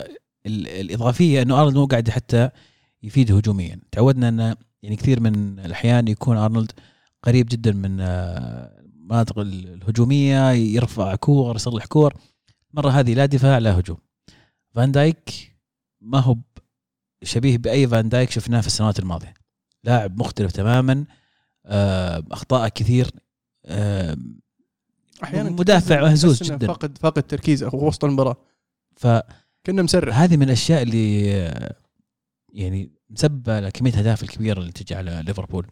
[0.47, 2.51] ال- الإضافية إنه أرنولد مو قاعد حتى
[3.03, 3.81] يفيد هجوميا.
[3.93, 6.73] تعودنا إنه يعني كثير من الأحيان يكون أرنولد
[7.23, 12.15] قريب جدا من آه، المناطق ال- الهجومية يرفع كور يصلح كور.
[12.75, 13.97] المره هذه لا دفاع لا هجوم.
[14.75, 15.55] فان دايك
[16.01, 16.37] ما هو
[17.23, 19.35] شبيه بأي فان دايك شفناه في السنوات الماضية.
[19.85, 21.05] لاعب مختلف تماما
[21.67, 23.11] آه، أخطاء كثير
[23.67, 24.17] آه،
[25.23, 26.67] أحيانا مدافع مهزوز جدا.
[26.67, 28.37] فاقد فاقد تركيزه وسط المباراة.
[28.99, 29.23] فهذه
[29.67, 31.29] كنا مسرح من الأشياء اللي
[32.53, 35.67] يعني مسببة لكمية الأهداف الكبيرة اللي تجي على ليفربول.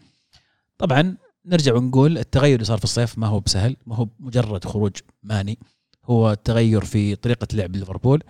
[0.79, 4.93] طبعا نرجع ونقول التغير اللي صار في الصيف ما هو بسهل ما هو مجرد خروج
[5.23, 5.59] ماني.
[6.05, 8.23] هو تغير في طريقة لعب ليفربول.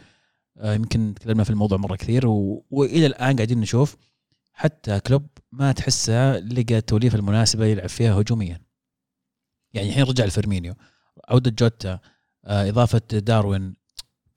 [0.59, 2.65] آه، يمكن تكلمنا في الموضوع مرة كثير و...
[2.71, 3.97] وإلى الآن قاعدين نشوف
[4.53, 8.61] حتى كلوب ما تحسه لقى التوليفة المناسبة يلعب فيها هجوميا.
[9.75, 10.75] يعني الحين رجع الفيرمينيو
[11.29, 12.01] عودة جوتا
[12.45, 13.77] آه، إضافة داروين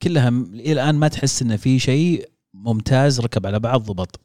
[0.01, 4.21] كلها إلى الآن ما تحس انه في شيء ممتاز ركب على بعض ضبط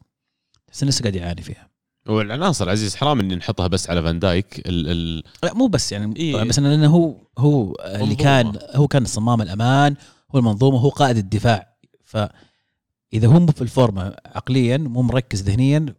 [0.67, 1.69] تحس انه لسه قاعد يعاني فيها
[2.07, 6.15] والعناصر عزيز حرام إني نحطها بس على فان دايك ال ال لا مو بس يعني
[6.17, 6.43] إيه.
[6.43, 8.15] بس انه لأنه هو هو اللي.
[8.15, 9.95] كان هو كان صمام الأمان
[10.35, 15.95] هو المنظومة هو قائد الدفاع فإذا هو مو في الفورمة عقليا مو مركز ذهنيا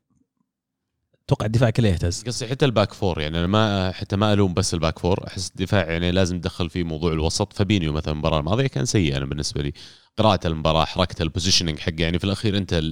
[1.27, 2.23] أتوقع الدفاع كله يهتز.
[2.27, 5.27] قصدي حتى ال back four يعني أنا ما حتى ما ألوم بس ال back four
[5.27, 7.53] أحس الدفاع يعني لازم تدخل فيه موضوع الوسط.
[7.53, 9.73] فابينيو مثلا المباراة الماضية كان سيء أنا بالنسبة لي.
[10.19, 12.83] قراءة المباراة حركته ال positioning حقه يعني في الأخير أنت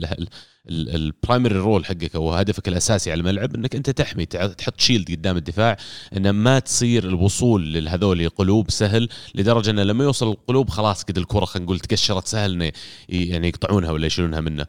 [0.69, 5.37] ال primary role حقك أو هدفك الأساسي على الملعب إنك أنت تحمي تحط shield قدام
[5.37, 5.77] الدفاع
[6.17, 11.45] ان ما تصير الوصول لهذول قلوب سهل لدرجة إنه لما يوصل القلوب خلاص كده الكرة
[11.45, 12.73] خلينا نقول تكشرت سهل إنه
[13.09, 14.67] يعني يقطعونها ولا يشيلونها منه.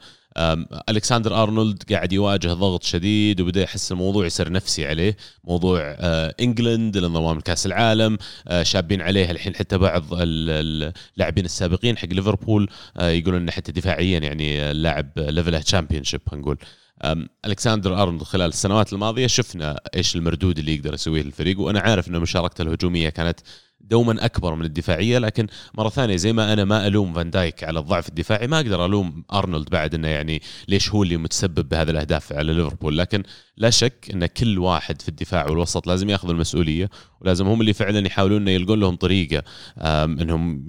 [0.89, 5.17] ألكسندر أرنولد قاعد يواجه ضغط شديد وبدأ يحس الموضوع يصير نفسي عليه.
[5.43, 8.17] موضوع آه، إنجلند الانضمام لكاس العالم
[8.47, 13.71] آه، شابين عليه الحين حتى بعض ال- اللاعبين السابقين حق ليفربول آه، يقولون إنه حتى
[13.71, 16.57] دفاعيا يعني اللاعب level ه Championship نقول.
[17.03, 22.07] أم، ألكسندر أرنولد خلال السنوات الماضية شفنا إيش المردود اللي يقدر يسويه للفريق وأنا عارف
[22.07, 23.39] إنه مشاركته الهجومية كانت
[23.81, 27.79] دوما أكبر من الدفاعية لكن مرة ثانية زي ما أنا ما ألوم فان دايك على
[27.79, 32.33] الضعف الدفاعي ما أقدر ألوم أرنولد بعد إنه يعني ليش هو اللي متسبب بهذه الأهداف
[32.33, 33.23] على ليفربول لكن
[33.57, 36.89] لا شك إن كل واحد في الدفاع والوسط لازم يأخذ المسؤولية
[37.21, 39.43] ولازم هم اللي فعلا يحاولون إنه يلقون لهم طريقة
[39.77, 40.65] إنهم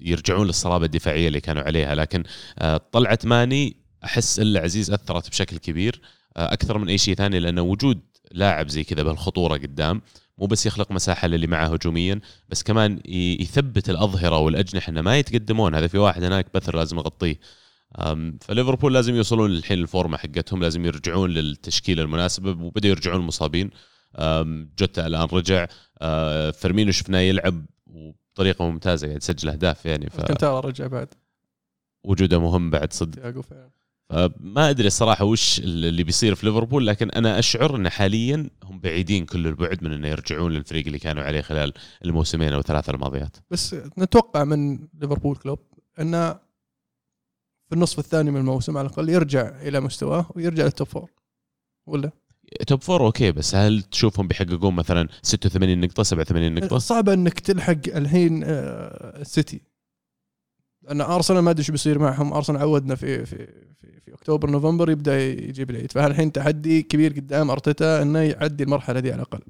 [0.00, 2.22] يرجعون للصلابة الدفاعية اللي كانوا عليها لكن
[2.58, 6.00] آه، طلعه ماني أحس يا عزيز أثرت بشكل كبير
[6.36, 8.00] آه، أكثر من أي شيء ثاني لأنه وجود
[8.32, 10.02] لاعب زي كذا بهالخطوره قدام
[10.38, 13.00] مو بس يخلق مساحة للي معه هجوميا بس كمان
[13.40, 15.74] يثبت الأظهرة والأجنحة إنه ما يتقدمون.
[15.74, 17.40] هذا في واحد هناك بثر لازم يغطيه.
[18.40, 23.70] فليفربول لازم يوصلون الحين الفورمة حقتهم لازم يرجعون للتشكيلة المناسبة وبدا يرجعون المصابين
[24.78, 25.66] جوتا الآن رجع.
[26.02, 31.14] أه، فيرمينو شفناه يلعب وبطريقه ممتازة قاعد يسجل أهداف يعني ألكانتارا رجع بعد.
[32.04, 33.22] فوجوده مهم بعد صدق.
[34.40, 39.24] ما أدري الصراحه وش اللي بيصير في ليفربول لكن أنا أشعر إن حاليا هم بعيدين
[39.26, 41.72] كل البعد من إنه يرجعون للفريق اللي كانوا عليه خلال
[42.04, 43.36] الموسمين أو ثلاثة الماضيات.
[43.50, 45.58] بس نتوقع من ليفربول كلوب
[46.00, 46.32] إنه
[47.68, 51.10] في النصف الثاني من الموسم على الأقل يرجع إلى مستواه ويرجع لل top four
[51.86, 52.10] ولا؟
[52.66, 57.78] top four okay بس هل تشوفهم بيحققون مثلا 86 نقطة 87 نقطة؟ صعب إنك تلحق
[57.96, 59.60] الحين آه، السيتي.
[60.82, 62.32] لأن أرسنال ما أدري إيش بيصير معهم.
[62.32, 63.46] أرسنال عودنا في في
[63.80, 65.92] في, في أكتوبر نوفمبر يبدأ يجيب العيد.
[65.92, 69.40] فالحين تحدي كبير قدام أرتيتا إنه يعدي المرحلة دي على الأقل؟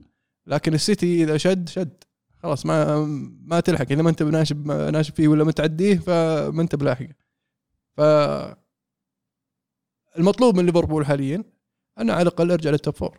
[0.47, 2.05] لكن السيتي إذا شد شد.
[2.43, 3.05] خلاص ما
[3.45, 3.93] ما تلحق.
[3.93, 7.15] إذا ما أنت بناشب ناشب فيه ولا متعديه فما أنت بلاحقة.
[7.97, 8.01] ف
[10.19, 11.45] المطلوب من ليفربول حاليا
[12.01, 13.19] انه على الأقل يرجع لل top four.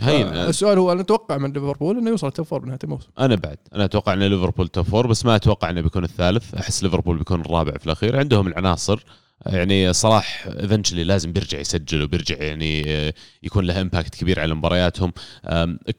[0.00, 3.34] هين آه، السؤال هو أنا أتوقع من ليفربول إنه يوصل top four بنهايه الموسم؟ أنا
[3.34, 6.54] بعد أنا أتوقع إن ليفربول top four بس ما أتوقع إنه بيكون الثالث.
[6.54, 8.18] أحس ليفربول بيكون الرابع في الأخير.
[8.18, 9.04] عندهم العناصر.
[9.46, 15.12] يعني صلاح eventually لازم بيرجع يسجل وبيرجع يعني آه، يكون له impact كبير على مبارياتهم.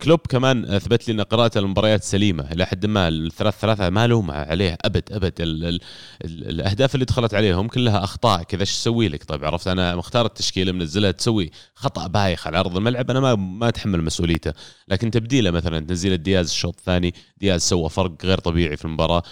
[0.02, 3.08] كلوب كمان أثبت لي إن قراءه المباريات سليمة إلى حد ما.
[3.08, 5.42] الثلاث ثلاثة ما لومه عليه ابد أبد.
[5.42, 5.80] ال ال
[6.26, 8.62] ال الأهداف اللي دخلت عليهم كلها أخطاء كذا.
[8.62, 13.10] إيش أسوي لك؟ طيب عرفت أنا مختار التشكيلة منزلها تسوي خطأ بايخ على أرض الملعب.
[13.10, 14.54] أنا ما ما أتحمل مسؤوليته.
[14.88, 17.14] لكن تبديله مثلا تنزيل دياز الشوط الثاني.
[17.38, 19.24] دياز سوى فرق غير طبيعي في المباراة.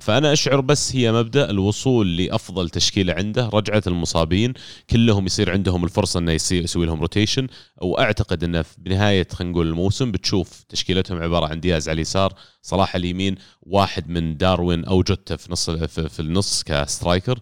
[0.00, 3.47] فأنا أشعر بس هي مبدأ الوصول لأفضل تشكيلة عنده.
[3.48, 4.54] رجعه المصابين.
[4.90, 7.46] كلهم يصير عندهم الفرصة إنه يصير يسوي لهم rotation
[7.82, 13.36] وأعتقد إنه بنهاية خلينا نقول الموسم بتشوف تشكيلتهم عبارة عن دياز على اليسار صلاح اليمين
[13.62, 17.38] واحد من داروين أو جوتا في نص في, النص ك striker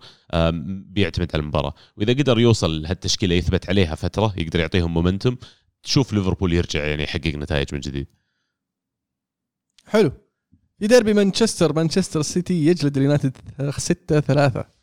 [0.67, 1.75] بيعتمد على المباراة.
[1.97, 5.37] وإذا قدر يوصل لهالتشكيله يثبت عليها فترة يقدر يعطيهم momentum
[5.83, 8.07] تشوف ليفربول يرجع يعني يحقق نتائج من جديد.
[9.87, 10.13] حلو.
[10.79, 13.37] في ديربي مانشستر مانشستر سيتي يجلد اليونايتد
[13.79, 14.76] 6 3 في مب-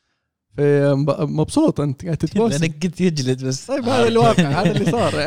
[1.19, 3.65] مبسوط انت قاعد تتبوس أنا قلت يجلد بس.
[3.67, 5.13] طيب هذا الواقع هذا اللي صار.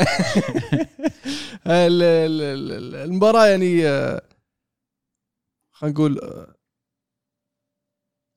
[1.66, 4.22] ال- ال- ال- المباراة يعني آه،
[5.72, 6.54] خلينا نقول آه،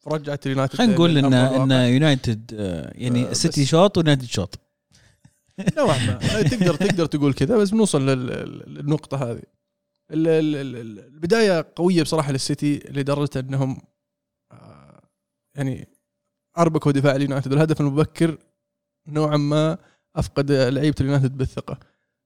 [0.08, 1.72] رجعت اليونايتد خلينا نقول ان إن.
[1.94, 4.60] يونايتد آه، يعني السيتي بس- شوط ويونايتد شوط
[5.78, 6.42] نوعا ما.
[6.42, 9.42] تقدر تقدر تقول كذا بس بنوصل لل- للنقطة هذه.
[10.12, 13.82] ال- ال- ال- البداية قوية بصراحة للسيتي لدرجة إنهم
[15.58, 15.88] يعني
[16.58, 18.38] اربكوا دفاع اليونايتد والهدف المبكر
[19.08, 19.78] نوعا ما
[20.16, 21.80] أفقد لعيبة اليونايتد بالثقة.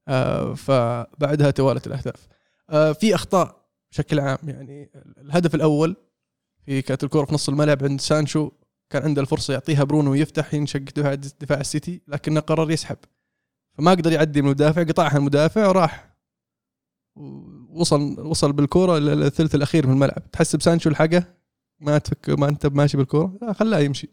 [0.07, 2.27] آه، فبعدها توالت الأهداف.
[2.69, 5.95] آه، في أخطاء بشكل عام يعني الهدف الأول
[6.65, 8.51] في كانت الكرة في نص الملعب عند سانشو
[8.89, 12.97] كان عنده الفرصة يعطيها برونو ويفتح ينشق دفاع دفاع السيتي لكنه قرر يسحب.
[13.77, 16.13] فما قدر يعدي من المدافع قطعها المدافع وراح
[17.69, 20.31] وصل وصل بالكورة للثلث الأخير من الملعب.
[20.31, 21.42] تحسب سانشو الحقه؟
[21.83, 24.09] ما تفك ما انت ماشي بالكورة؟ لا خلاه يمشي.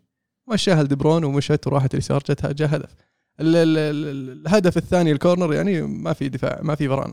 [0.53, 2.95] مشاها لدي بروين ومشت وراحت اليسار جتها جاء هدف.
[3.41, 7.13] ال- ال- ال- الهدف الثاني ال corner يعني ما في دفاع ما في فران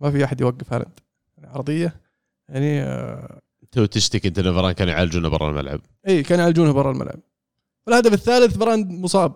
[0.00, 1.00] ما في أحد يوقف هالاند.
[1.38, 1.96] يعني عرضية
[2.48, 3.40] يعني آه،
[3.72, 5.80] تو تشتكي أنت إن فران كان يعالجونه برا الملعب.
[6.08, 7.20] إي كانوا يعالجونه برا الملعب.
[7.86, 9.34] والهدف الثالث فران مصاب.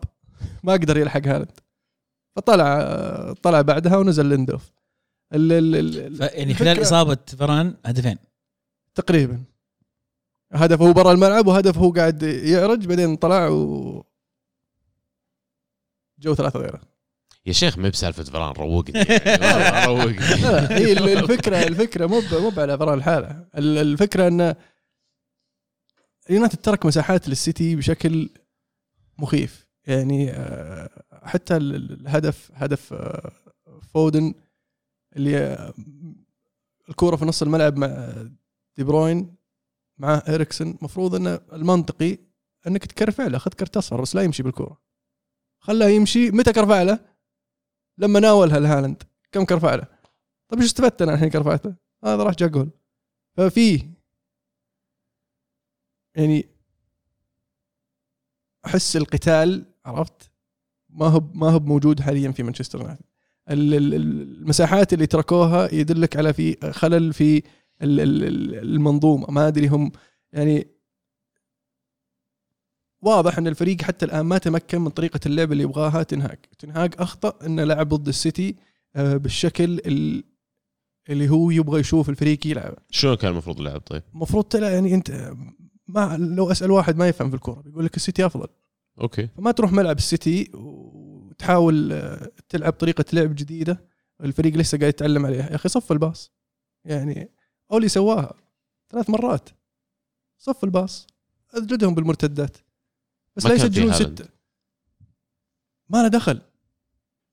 [0.65, 1.51] ما قدر يلحق هالاند.
[2.37, 4.73] فطلع طلع بعدها ونزل ليندوف.
[5.35, 8.19] ال ال ال يعني خلال إصابة فران هدفين.
[8.95, 9.43] تقريبا.
[10.53, 16.81] هدف هو برا الملعب وهدف هو قاعد يعرج بعدين طلع وجو ثلاثة غيره.
[17.47, 18.99] يا شيخ ما بسالفة فران روقني.
[18.99, 20.21] يعني روقني
[20.71, 23.47] هي ال- الفكرة الفكرة مو مو على فران الحالة.
[23.57, 24.55] ال- الفكرة إن
[26.31, 28.29] اليونايتد ترك مساحات للسيتي بشكل
[29.19, 29.67] مخيف.
[29.87, 30.91] يعني آه،
[31.23, 33.33] حتى ال- ال- الهدف هدف آه،
[33.95, 34.35] فودن
[35.17, 35.73] اللي
[36.89, 38.15] الكورة في نص الملعب مع
[38.77, 39.36] دي بروين
[39.99, 42.19] مع اريكسن المفروض انه المنطقي
[42.67, 44.81] إنك تكرفع له خذ كرت أصفر بس لا يمشي بالكورة
[45.61, 47.01] خلاه يمشي ما تكرفع له؟
[47.99, 49.87] لما ناولها لهالاند كم كرفع له؟
[50.49, 52.71] طيب إيش استفدت أنا الحين كرفعت له؟ هذا راح جا جول
[53.37, 53.89] ففي
[56.15, 56.49] يعني
[58.67, 60.31] أحس القتال عرفت
[60.89, 63.05] ما هو ما هو موجود حاليا في مانشستر يونايتد
[63.51, 67.43] ال- ال- ال- المساحات اللي تركوها يدلك على في خلل في
[67.83, 69.27] المنظومة.
[69.31, 69.93] ما أدري هم
[70.33, 70.67] يعني
[73.03, 76.39] واضح أن الفريق حتى الآن ما تمكن من طريقة اللعب اللي يبغاها تنهاج.
[76.59, 78.57] تنهاج أخطأ انه لعب ضد السيتي
[78.97, 80.25] آه، بالشكل ال-
[81.09, 82.75] اللي هو يبغى يشوف الفريق يلعب.
[82.91, 85.35] شلون كان المفروض اللعب طيب؟ المفروض تلعب يعني أنت
[85.89, 88.49] ما لو أسأل واحد ما يفهم في الكورة بيقول لك السيتي أفضل.
[89.01, 89.27] okay.
[89.37, 93.85] فما تروح ملعب السيتي وتحاول آه، تلعب طريقة لعب جديدة
[94.21, 95.51] الفريق لسه قاعد يتعلم عليها.
[95.51, 96.33] يا أخي صف الباص.
[96.85, 97.31] يعني
[97.73, 98.35] اولي سواها.
[98.91, 99.49] ثلاث مرات.
[100.39, 101.07] صف الباص.
[101.55, 102.57] اجلدهم بالمرتدات.
[103.37, 103.93] بس لا يسجلون.
[103.93, 104.29] ستة.
[105.89, 106.41] ما له دخل.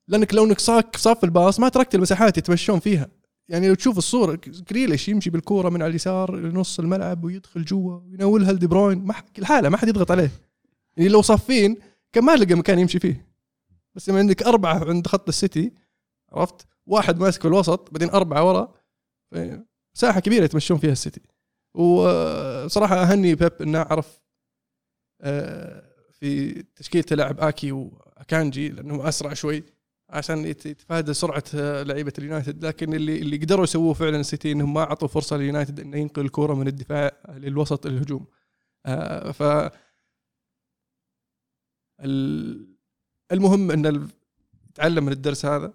[0.08, 3.08] لأنك لو انك صاك صف الباص ما تركت المساحات يتمشون فيها.
[3.48, 8.52] يعني لو تشوف الصورة جريليش يمشي بالكورة من على اليسار لنص الملعب ويدخل جوا وينولها
[8.52, 9.04] لدي بروين.
[9.04, 10.30] ما حد- الحاله ما حد يضغط عليه.
[10.96, 11.76] يعني لو صافين
[12.12, 13.26] كان ما لقى مكان يمشي فيه.
[13.94, 15.72] بس لما عندك أربعة عند خط السيتي
[16.32, 18.74] عرفت؟ واحد ماسك في الوسط بعدين أربعة ورا.
[19.96, 21.20] مساحه كبيرة يتمشون فيها السيتي.
[21.74, 24.20] وصراحة أهني بيب إنه عرف
[25.20, 29.64] آه، في تشكيلته لعب آكي وأكانجي لأنه أسرع شوي
[30.10, 32.64] عشان يت- يتفادى سرعة آه، لعيبة اليونايتد.
[32.64, 36.54] لكن اللي اللي قدروا يسووه فعلا السيتي إنهم ما أعطوا فرصة لليونايتد إنه ينقل الكورة
[36.54, 38.26] من الدفاع للوسط الهجوم.
[38.86, 39.42] آه، ف
[42.00, 42.74] ال-
[43.32, 44.08] المهم إن
[44.74, 45.72] تعلم من الدرس هذا.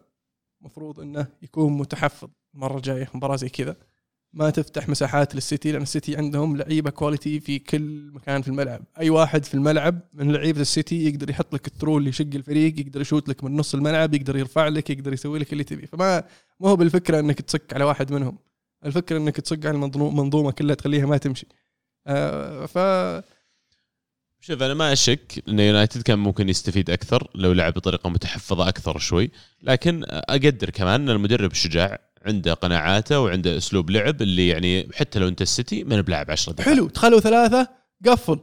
[0.61, 3.75] المفروض إنه يكون متحفظ المرة الجاية مباراة زي كذا.
[4.33, 8.81] ما تفتح مساحات للسيتي لأن السيتي عندهم لعيبة quality في كل مكان في الملعب.
[8.99, 12.79] أي واحد في الملعب من لعيبة السيتي يقدر يحط لك ال through اللي يشق الفريق
[12.79, 16.23] يقدر يشوت لك من نص الملعب يقدر يرفع لك يقدر يسوي لك اللي تبي فما
[16.59, 18.37] ما هو بالفكرة إنك تصك على واحد منهم.
[18.85, 21.47] الفكرة إنك تصك على المنظومه كلها تخليها ما تمشي.
[22.07, 22.77] آه ف
[24.41, 28.97] شوف أنا ما أشك إن يونايتد كان ممكن يستفيد أكثر لو لعب بطريقة متحفظة أكثر
[28.97, 29.31] شوي.
[29.61, 35.27] لكن أقدر كمان إن المدرب شجاع عنده قناعاته وعنده أسلوب لعب اللي يعني حتى لو
[35.27, 36.69] أنت السيتي ما بلاعب 10 دقائق.
[36.69, 37.67] حلو دخلوا ثلاثة
[38.05, 38.39] قفل.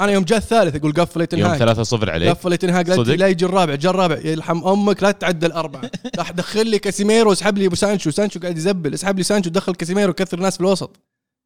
[0.00, 2.30] أنا يوم جاء الثالث أقول قفل يوم يا تنهاج 3-0 عليك.
[2.30, 5.90] قفل يا تنهاج لا, يجي الرابع جاء الرابع يلحم أمك لا تتعدى الأربعة.
[6.18, 8.10] راح دخل لي كاسيميرو اسحب لي أبو سانشو.
[8.10, 10.96] سانشو قاعد يزبل اسحب لي سانشو دخل كاسيميرو كثر الناس في الوسط.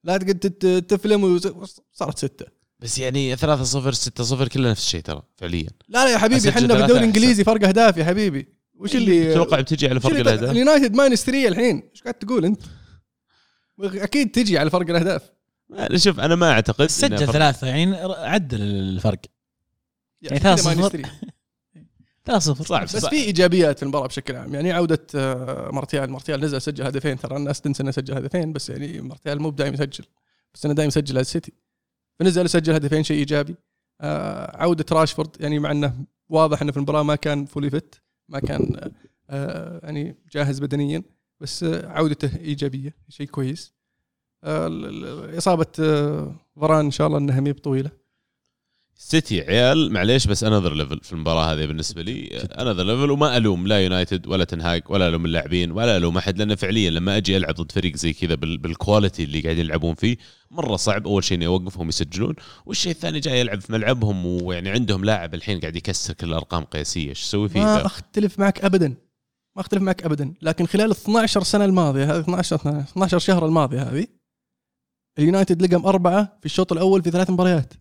[0.04, 2.46] لا تقعد تفلم وز- صارت ستة.
[2.80, 3.40] بس يعني 3-0
[3.94, 5.68] 6-0 كلها نفس الشيء ترى فعليا.
[5.88, 6.98] لا لا يا حبيبي إحنا ثلاثة بالدوري.
[7.00, 8.48] الإنجليزي فرق أهداف يا حبيبي.
[8.80, 11.82] وش اللي تتوقع بتجي على فرق الأهداف؟ اليونايتد minus 3 الحين.
[11.92, 12.62] إيش قاعد تقول أنت؟
[13.80, 15.30] أكيد تجي على فرق الأهداف.
[15.72, 19.20] أنا شوف أنا ما أعتقد سجل ثلاثة يعني عدل الفرق.
[20.22, 20.88] يعني ثلاثة صفر.
[20.88, 21.10] 3.
[22.24, 24.54] 3 صعب بس في إيجابيات في المباراة بشكل عام.
[24.54, 26.10] يعني عودة آه، مارتيال.
[26.10, 27.18] مارتيال نزل سجل هدفين.
[27.18, 30.04] ترى الناس تنسى إنه سجل هدفين بس يعني مارتيال موب دايم يسجل.
[30.54, 31.52] بس إنه دايم يسجل على السيتي.
[32.18, 33.56] فنزل سجل هدفين شيء إيجابي.
[34.00, 37.94] آه، عودة راشفورد يعني مع إنه واضح إنه في المباراة ما كان fully fit
[38.30, 38.92] ما كان
[39.30, 41.02] آه، يعني جاهز بدنيا
[41.40, 43.74] بس عودته إيجابية شيء كويس.
[44.44, 47.90] آه، إصابة آه، فران إن شاء الله إنها مي بطويلة.
[49.02, 52.26] سيتي عيال معليش بس another level في المباراة هذه بالنسبة لي.
[52.36, 56.54] another level وما ألوم لا يونايتد ولا تنهاج ولا ألوم اللاعبين ولا ألوم أحد لأنه
[56.54, 60.16] فعليا لما أجي ألعب ضد فريق زي كذا بال- بال quality اللي قاعدين يلعبون فيه
[60.50, 62.34] مرة صعب أول شيء اني اوقفهم يسجلون
[62.66, 67.08] والشيء الثاني جاي يلعب في ملعبهم ويعني عندهم لاعب الحين قاعد يكسر كل الأرقام قياسيه
[67.08, 68.88] إيش تسوي فيه ما؟ أختلف معك ابدا.
[69.56, 70.34] ما أختلف معك ابدا.
[70.42, 74.06] لكن خلال 12 سنة الماضية هذه 12 سنة- 12 شهر الماضيه هذه
[75.18, 77.74] اليونايتد لقم أربعة في الشوط الأول في ثلاث مباريات.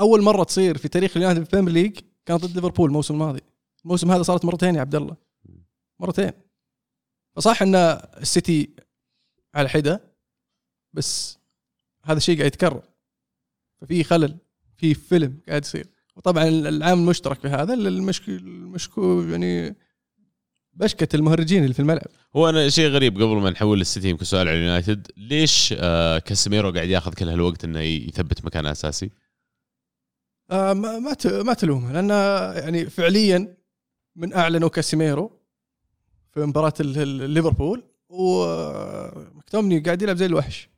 [0.00, 3.40] أول مرة تصير في تاريخ اليونايتد في ال Premier League كانت ضد ليفربول الموسم الماضي.
[3.84, 5.16] الموسم هذا صارت مرتين يا عبد الله.
[6.00, 6.32] مرتين.
[7.36, 8.70] فصح إن السيتي
[9.54, 10.12] على حدة
[10.92, 11.38] بس
[12.04, 12.82] هذا الشيء قاعد يتكرر.
[13.80, 14.36] ففي خلل
[14.76, 15.86] في فيلم قاعد يصير.
[16.16, 18.28] وطبعا العامل المشترك في هذا المشك...
[18.28, 19.76] المشكو يعني
[20.72, 22.06] بشكة المهرجين اللي في الملعب.
[22.36, 25.06] هو أنا شيء غريب قبل ما نحول للسيتي يمكن سؤال على اليونايتد.
[25.16, 29.10] ليش آه كاسيميرو قاعد ياخذ كل هالوقت إنه يثبت مكانه أساسي؟
[30.50, 32.10] آه ما ما تلومه لأن
[32.62, 33.56] يعني فعليا
[34.16, 35.40] من اعلنوا كاسيميرو
[36.34, 40.68] في مباراة ليفربول ومكتوميني قاعد يلعب زي الوحش.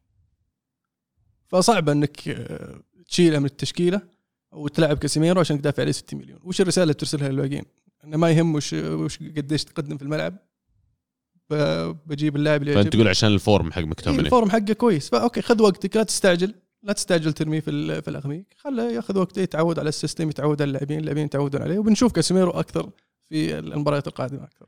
[1.46, 4.00] فصعب إنك آه، تشيله من التشكيلة
[4.52, 6.40] وتلعب كاسيميرو عشان تدافع عليه 60 مليون.
[6.44, 7.64] وش الرسالة اللي ترسلها للباقيين؟
[8.04, 10.36] إنه ما يهم وش وش قديش تقدم في الملعب.
[12.06, 12.92] بجيب اللاعب اللي فأنت.
[12.92, 15.08] تقول عشان ال form حق إيه، مكتوميني ال form حقه كويس.
[15.08, 16.54] ف okay خذ وقتك لا تستعجل.
[16.88, 18.44] لا تستعجل ترميه في في الغميق.
[18.56, 22.50] خله ياخذ وقته يتعود على ال system يتعود على اللاعبين اللاعبين يتعودون عليه وبنشوف كاسيميرو
[22.50, 22.90] أكثر
[23.28, 24.66] في المباريات القادمة أكثر.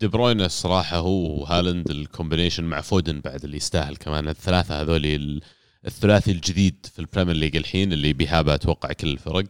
[0.00, 4.28] دي بروينا الصراحه هو وهالاند ال combination مع فودن بعد اللي يستاهل كمان.
[4.28, 5.40] الثلاثة هذول ال-
[5.86, 9.44] الثلاثي الجديد في ال Premier League الحين اللي بيهابه أتوقع كل الفرق.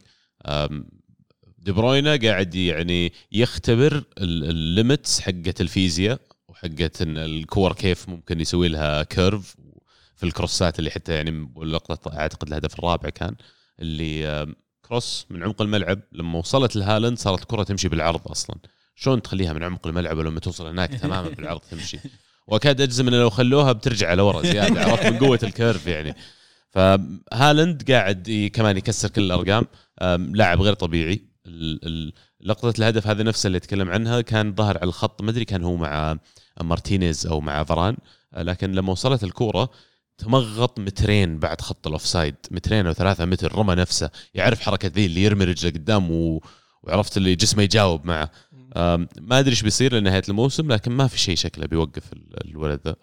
[1.58, 8.40] دي بروينا قاعد يعني يختبر ال- ال limits حقت الفيزياء وحقت إن الكور كيف ممكن
[8.40, 9.56] يسوي لها curve
[10.22, 13.34] في ال cross ات اللي حتى يعني اللقطة أعتقد الهدف الرابع كان
[13.80, 14.46] اللي
[14.88, 18.56] cross من عمق الملعب لما وصلت لهالاند صارت الكرة تمشي بالعرض أصلا.
[18.94, 21.98] شلون تخليها من عمق الملعب ولما توصل هناك تماما بالعرض تمشي؟
[22.48, 26.14] وأكاد أجزم انه لو خلوها بترجع لورا زيادة عرفت من قوة ال curve يعني.
[26.70, 29.66] فهالاند قاعد كمان يكسر كل الأرقام.
[30.34, 31.22] لاعب غير طبيعي.
[32.40, 35.76] لقطة الهدف هذه نفسها اللي اتكلم عنها كان ظهر على الخط ما أدري كان هو
[35.76, 36.18] مع
[36.60, 37.96] مارتينيز أو مع فران
[38.36, 39.70] لكن لما وصلت الكورة
[40.22, 42.34] تمغط مترين بعد خط ال offside.
[42.50, 46.40] مترين أو ثلاثة متر رمى نفسه يعرف حركة ذي اللي يرمي رجله قدام و...
[46.82, 48.30] وعرفت اللي جسمه يجاوب معه.
[49.20, 52.96] ما أدري إيش بيصير لنهاية الموسم لكن ما في شيء شكله بيوقف ال- الولد ذا.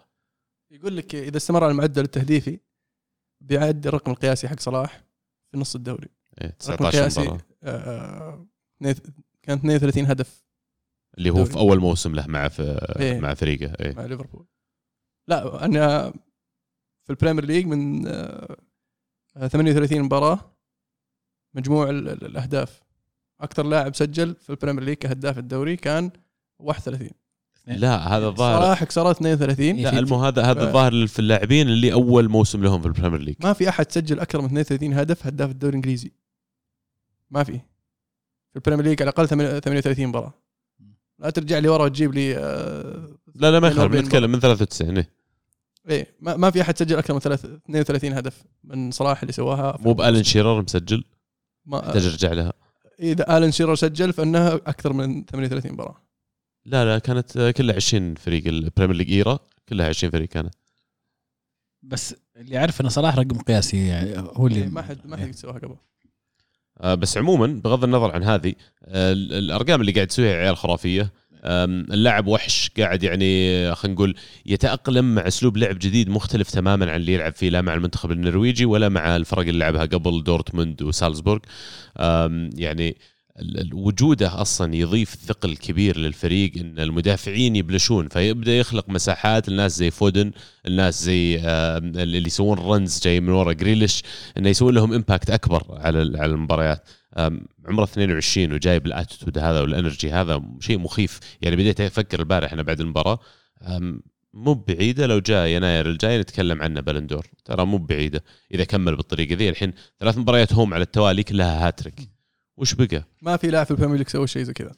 [0.70, 2.60] يقول لك إذا استمر على المعدل التهديفي
[3.40, 5.04] بيعدي الرقم القياسي حق صلاح
[5.52, 6.08] في نص الدوري.
[6.40, 7.40] إيه، الرقم 19 القياسي مباراة.
[7.62, 8.46] آه،
[8.82, 10.44] اثنين- كان 32 هدف.
[11.18, 11.44] اللي هو.
[11.44, 12.62] في أول موسم له مع في
[13.00, 13.20] إيه.
[13.20, 13.94] مع فريقه إيه.
[13.94, 14.46] مع ليفربول.
[15.28, 16.12] لا أنا
[17.10, 18.56] في ال Premier League من آه،
[19.48, 20.40] 38 مباراة
[21.54, 22.82] مجموع ال- ال- الأهداف.
[23.40, 26.10] أكثر لاعب سجل في ال Premier League كهداف الدوري كان
[26.58, 27.10] 31
[27.66, 30.66] لا هذا الظاهر صلاح كسرت 32 لا المو هذا هذا آه.
[30.68, 33.36] الظاهر في اللاعبين اللي أول موسم لهم في ال Premier League.
[33.44, 36.12] ما في أحد سجل أكثر من 32 هدف هداف الدوري الإنجليزي.
[37.30, 37.52] ما في.
[38.50, 40.34] في ال Premier League على الأقل 38 مباراة.
[41.18, 44.96] لا ترجع لي ورا وتجيب لي آه، لا لا ما يخالف 42 نتكلم من 93
[44.96, 45.19] إيه.
[45.88, 49.78] إيه ما, ما في أحد سجل أكثر من ثلاث- 32 هدف من صلاح اللي سواها.
[49.80, 51.04] موب الن شيرر مسجل؟
[51.66, 52.52] ما تحتاج ارجع لها.
[53.00, 55.96] إذا الن شيرر سجل فإنها أكثر من 38 مباراة.
[56.64, 60.54] لا لا كانت كلها 20 فريق ال Premier League era كلها 20 فريق كانت.
[61.82, 65.28] بس اللي عارف انه صلاح رقم قياسي يعني هو اللي إيه ما حد ما حد
[65.28, 65.76] يسواها قبل.
[66.80, 68.54] آه، بس عموما بغض النظر عن هذه
[68.84, 71.12] آه، ال- الأرقام اللي قاعد تسويها عيال خرافية
[71.44, 74.14] اللاعب وحش قاعد يعني خلينا نقول
[74.46, 78.64] يتأقلم مع أسلوب لعب جديد مختلف تماما عن اللي يلعب فيه لا مع المنتخب النرويجي
[78.64, 81.40] ولا مع الفرق اللي لعبها قبل دورتموند وسالزبورغ.
[82.56, 82.96] يعني
[83.72, 90.32] وجوده أصلا يضيف ثقل كبير للفريق إن المدافعين يبلشون فيبدأ يخلق مساحات الناس زي فودن
[90.66, 91.40] الناس زي
[92.02, 94.02] اللي يسوون runs جاي من ورا جريليش
[94.38, 96.88] إنه يسوون لهم impact أكبر على على المباريات.
[97.66, 101.20] عمره 22 وجايب ال attitude هذا وال energy هذا شيء مخيف.
[101.42, 103.18] يعني بديت أفكر البارح أنا بعد المباراة
[104.34, 108.96] مو بعيدة لو جاء يناير الجاي نتكلم عنه بالون دور ترى مو بعيدة إذا كمل
[108.96, 112.00] بالطريقة ذي الحين ثلاث مباريات home على التوالي كلها هاتريك
[112.56, 114.72] وش بقى؟ ما في لاعب في ال Premier League سوى شيء زي كذا.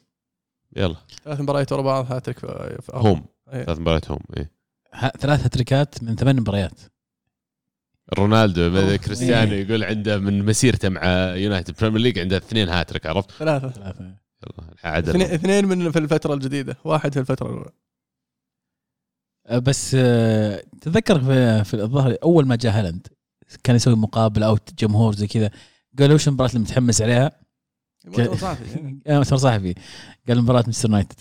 [0.75, 0.95] يلا.
[1.23, 3.25] ثلاث مباريات ورا بعض هاتريك في home.
[3.53, 3.63] إيه.
[3.63, 4.19] ثلاث مباريات home.
[4.93, 6.79] ه- ثلاث هاتريكات من ثمان مباريات.
[8.13, 8.95] رونالدو أوه.
[8.95, 9.65] كريستيانو إيه.
[9.65, 11.03] يقول عنده من مسيرته مع
[11.35, 14.15] يونايتد Premier League عنده اثنين هاتريك عرفت ثلاثة ثلاثة
[14.83, 17.69] عدل اثنين اثنين من في الفترة الجديدة واحد في الفترة الأولى
[19.47, 23.07] أه، بس أه، تتذكر في, في الظهر أول ما جاء هالاند
[23.63, 25.51] كان يسوي مقابله أو جمهور زي كذا
[25.99, 27.31] قالوا وش المباراة اللي متحمس عليها؟
[28.05, 28.81] مؤتمر صحفي.
[28.81, 29.75] مؤتمر صحفي
[30.27, 31.19] قال مباراة مانشستر يونايتد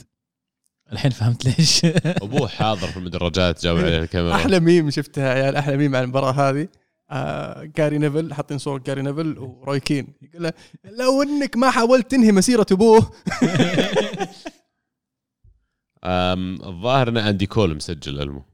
[0.92, 1.84] الحين فهمت ليش.
[2.24, 4.34] أبوه حاضر في المدرجات جاوب عليه الكاميرا.
[4.34, 6.68] أحلى ميم شفتها يا عيال أحلى ميم على المباراة هذه.
[7.10, 10.14] آه جاري نيفل حاطين صورة جاري نيفل وروي كين.
[10.22, 10.52] يقول له
[10.84, 13.10] لو إنك ما حاولت تنهي مسيرة أبوه.
[16.04, 18.44] أم، الظاهر إن اندي كول مسجل ألمو.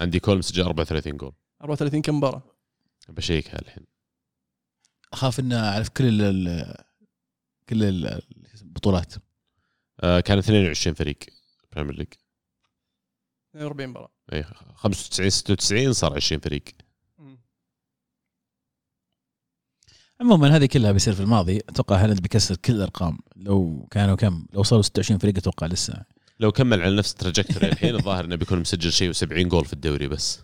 [0.00, 1.32] اندي كول مسجل 34 جول.
[1.62, 2.42] 34 كم مباراة؟
[3.08, 3.84] بشيكها الحين.
[5.12, 6.74] أخاف اني أعرف كل ال
[7.68, 8.22] كل ال-
[8.62, 9.14] البطولات
[10.00, 11.18] كان 22 فريق
[11.72, 12.08] Premier League
[13.56, 14.42] 42 مباراة اي
[14.74, 16.62] 95 96 صار 20 فريق.
[20.20, 21.58] عموما هذه كلها بيصير في الماضي.
[21.58, 26.04] أتوقع هالاند بيكسر كل الأرقام؟ لو كانوا كم؟ لو صاروا 26 فريق أتوقع لسه.
[26.40, 29.72] لو كمل على نفس ال trajectory الحين الظاهر إنه بيكون مسجل شيء و70 جول في
[29.72, 30.40] الدوري بس.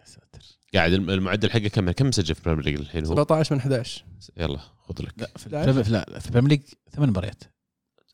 [0.00, 0.42] يا ساتر.
[0.74, 3.60] قاعد الم- المعدل حقه كم؟ كم مسجل في ال Premier League الحين هو؟ 17 من
[3.60, 4.04] 11
[4.36, 5.12] يلا خذ لك.
[5.18, 5.70] لا في 11.
[5.70, 7.44] ال Premier- لا في البريمير ليج ثمان مباريات.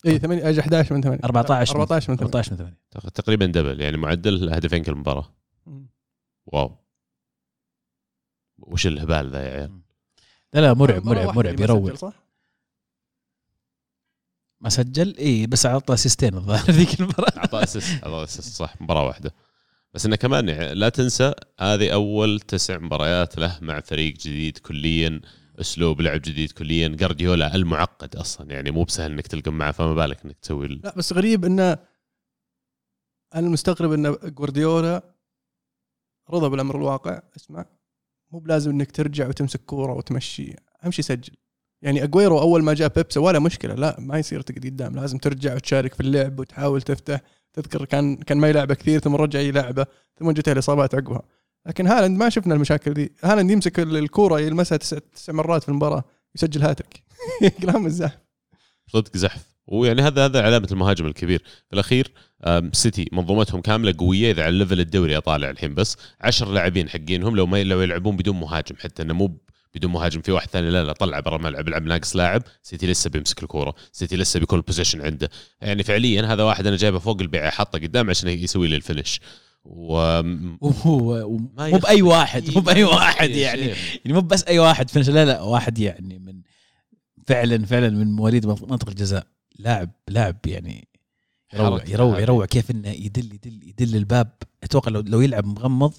[0.05, 3.09] اي 8 أجي 11 من 8 14 من- 14 من 8 14 من 8 تق-
[3.09, 5.33] تقريبا double يعني معدل هدفين كل مباراة.
[6.45, 6.77] واو.
[8.59, 9.79] وش الهبال ذا يا عيال؟
[10.53, 12.13] لا لا مرعب مرعب مرعب يروع صح؟
[14.61, 17.37] ما سجل؟ اي بس أعطى أسيستين الظاهر ذيك المباراة.
[17.37, 19.33] اعطاه assist اعطاه assist صح مباراة واحدة.
[19.93, 25.21] بس إنه كمان يعني لا تنسى هذه أول تسع مباريات له مع فريق جديد كليا.
[25.59, 26.87] اسلوب لعب جديد كليا.
[26.87, 28.51] جارديولا المعقد أصلا.
[28.51, 31.77] يعني مو بسهل إنك تلقم معه فما بالك إنك تسوي لا بس غريب إنه
[33.35, 35.13] أنا المستغرب إن جوارديولا
[36.29, 37.21] رضى بالأمر الواقع.
[37.35, 37.65] اسمع
[38.31, 40.55] مو بلازم إنك ترجع وتمسك كورة وتمشي.
[40.83, 41.33] أهم شيء سجل.
[41.81, 43.73] يعني اجويرو أول ما جاء بيب سا ولا مشكلة.
[43.73, 44.95] لا ما يصير تقعد قدام.
[44.95, 47.21] لازم ترجع وتشارك في اللعب وتحاول تفتح.
[47.53, 49.85] تذكر كان كان ما يلعبه كثير ثم رجع يلعبه
[50.19, 51.21] ثم جته الإصابات عقبها.
[51.67, 56.03] لكن هالاند ما شفنا المشاكل دي هالاند يمسك الكورة يلمسها تسع, تسع مرات في المباراة
[56.35, 57.03] يسجل هاتريك.
[57.61, 58.17] كلام الزحف
[58.87, 59.57] صدق زحف.
[59.67, 61.43] ويعني هذا هذا علامة المهاجم الكبير.
[61.67, 62.11] في الأخير
[62.71, 65.97] سيتي منظومتهم كاملة قوية إذا على level الدوري اطالع الحين بس.
[66.21, 68.75] 10 لاعبين حقينهم لو ما لو يلعبون بدون مهاجم.
[68.79, 69.37] حتى إنه مو
[69.75, 72.43] بدون مهاجم في واحد ثاني لا لا طلع برا الملعب العب ناقص لاعب.
[72.63, 73.75] سيتي لسه بيمسك الكورة.
[73.91, 75.29] سيتي لسه بيكون ال possession عنده.
[75.61, 79.19] يعني فعليا هذا واحد أنا جايبه فوق البيعة حاطه قدام عشان يسوي لي ال finish.
[79.69, 83.61] و مو بأي واحد مو بأي واحد يعني.
[83.61, 86.41] يعني مو بس أي واحد finish لا لا واحد يعني من
[87.27, 89.27] فعلا فعلا من مواليد منطقة الجزاء
[89.59, 90.87] لاعب لاعب يعني
[91.53, 92.19] يروع يروع.
[92.19, 95.93] يروع كيف إنه يدل يدل يدل الباب أتوقع لو لو يلعب مغمض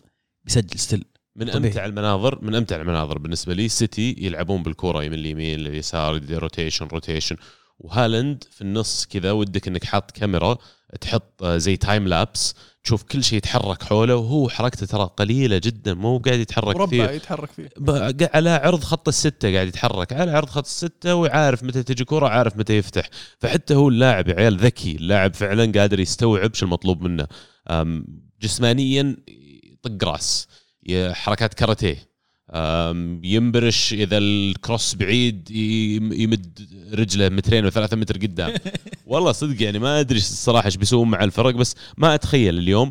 [0.45, 1.05] بيسجل still
[1.37, 1.69] من طبيعي.
[1.69, 6.87] أمتع المناظر من أمتع المناظر بالنسبة لي سيتي يلعبون بالكرة يمين اليمين لليسار يدير rotation
[6.87, 7.37] rotation
[7.79, 10.59] وهالاند في النص كذا ودك إنك حاط كاميرا
[11.01, 16.18] تحط زي تايم لابس تشوف كل شيء يتحرك حوله وهو حركته ترى قليلة جدا مو
[16.18, 17.11] قاعد يتحرك مربع كثير.
[17.11, 17.68] يتحرك فيه.
[18.34, 22.57] على عرض خط الستة قاعد يتحرك على عرض خط الستة وعارف متى تجي كرة عارف
[22.57, 23.09] متى يفتح.
[23.39, 27.26] فحتى هو اللاعب يا عيال ذكي اللاعب فعلا قادر يستوعب شو المطلوب منه.
[28.41, 29.16] جسمانيا
[29.72, 30.49] يطق راس
[31.11, 32.08] حركات كاراتيه.
[33.25, 38.55] ينبرش إذا ال cross بعيد يم- يمد رجله مترين وثلاثة متر قدام.
[39.07, 42.91] والله صدق يعني ما أدري الصراحة إيش بيسوون مع الفرق بس ما أتخيل اليوم.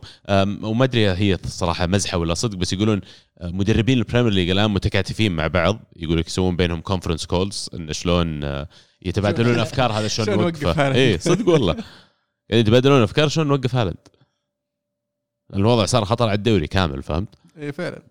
[0.63, 3.01] وما أدري هي الصراحة مزحة ولا صدق بس يقولون
[3.41, 5.79] أه، مدربين ال Premier League الآن متكاتفين مع بعض.
[5.95, 8.67] يقول لك يسوون بينهم conference calls إن شلون أه،
[9.01, 10.79] يتبادلون أفكار هذا شلون نوقفه؟ نوقف.
[10.79, 11.73] اي صدق والله.
[12.49, 13.97] يعني يتبادلون أفكار شلون نوقف هالاند؟
[15.53, 18.01] الوضع صار خطر على الدوري كامل فهمت؟ اي فعلا.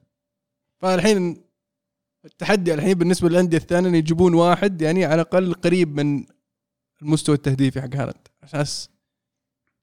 [0.79, 1.43] فالحين
[2.24, 6.24] التحدي الحين بالنسبة للأندية الثانية إن يجيبون واحد يعني على الأقل قريب من
[7.03, 8.29] المستوى التهديفي حق هالاند.
[8.43, 8.64] عشان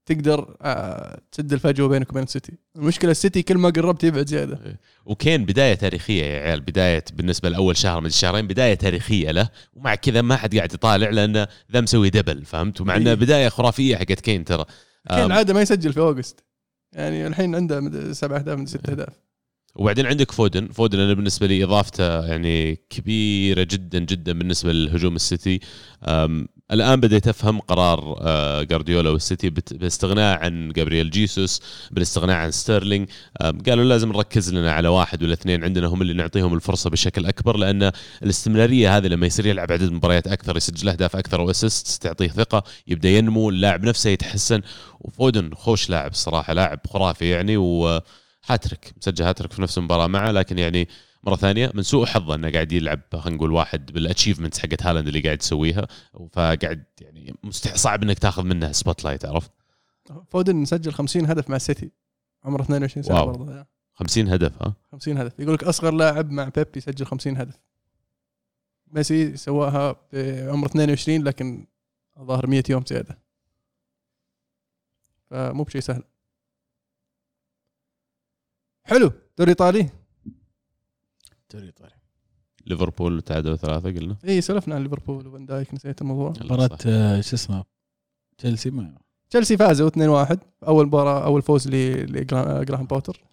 [0.06, 2.54] تقدر آه، تسد الفجوة بينك وبين السيتي.
[2.76, 4.80] المشكلة السيتي كل ما قربت يبعد زيادة.
[5.06, 6.62] وكين بداية تاريخية يا عيال.
[6.62, 9.50] بداية بالنسبة لأول شهر من الشهرين بداية تاريخية له.
[9.74, 13.16] ومع كذا ما حد قاعد يطالع لأنه ذا مسوي double فهمت؟ ومع إنه إيه.
[13.16, 14.66] بداية خرافية حقت كين ترى.
[15.12, 16.44] آم، العاده ما يسجل في August.
[16.94, 19.23] يعني الحين عنده سبع أهداف من ست أهداف.
[19.76, 20.68] وبعدين عندك فودن.
[20.68, 25.60] فودن أنا بالنسبة لي إضافته يعني كبيرة جدا جدا بالنسبة لهجوم السيتي.
[26.72, 31.62] الآن بديت أفهم قرار آه، جارديولا والسيتي بت- بالاستغناء عن جابرييل جيسوس
[31.92, 33.10] بالاستغناء عن ستيرلينج
[33.42, 37.58] قالوا لازم نركز لنا على واحد ولا اثنين عندنا هم اللي نعطيهم الفرصة بشكل أكبر
[37.58, 37.92] لأن
[38.24, 42.64] الاستمرارية هذه لما يصير يلعب عدد مباريات أكثر يسجل أهداف أكثر و assist تعطيه ثقة
[42.88, 44.62] يبدأ ينمو اللاعب نفسه يتحسن.
[45.00, 48.00] وفودن خوش لاعب الصراحه لاعب خرافي يعني و
[48.46, 50.88] هاتريك مسجل هاتريك في نفس المباراة معه لكن يعني
[51.24, 55.08] مرة ثانية من سوء حظه إنه قاعد يلعب خلينا نقول واحد بال achievements حقت هالاند
[55.08, 55.88] اللي قاعد يسويها
[56.32, 59.52] فقاعد يعني مستحيل صعب إنك تاخذ منه spotlight عرفت؟
[60.28, 61.92] فودن سجل 50 هدف مع السيتي
[62.44, 63.26] عمره 22 سنه.
[63.26, 65.40] برضه 50 هدف ها؟ 50 هدف.
[65.40, 67.60] يقول لك أصغر لاعب مع بيب يسجل 50 هدف.
[68.88, 71.68] ميسي سواها بعمر 22 لكن
[72.20, 73.20] الظاهر 100 يوم زيادة.
[75.30, 76.04] فمو بشيء سهل.
[78.86, 79.12] حلو.
[79.38, 79.90] دوري إيطالي.
[81.54, 81.92] دوري إيطالي.
[82.66, 84.18] ليفربول تعادلوا ثلاثة قلنا.
[84.28, 86.34] إي سولفنا عن ليفربول وفان دايك نسيت الموضوع.
[86.42, 86.78] مباراة صح.
[86.88, 87.64] آه، شو اسمه؟
[88.38, 88.98] تشيلسي ما
[89.30, 93.24] تشيلسي فازوا 2-1 أول مباراة أول فوز ل- لجراهام بوتر.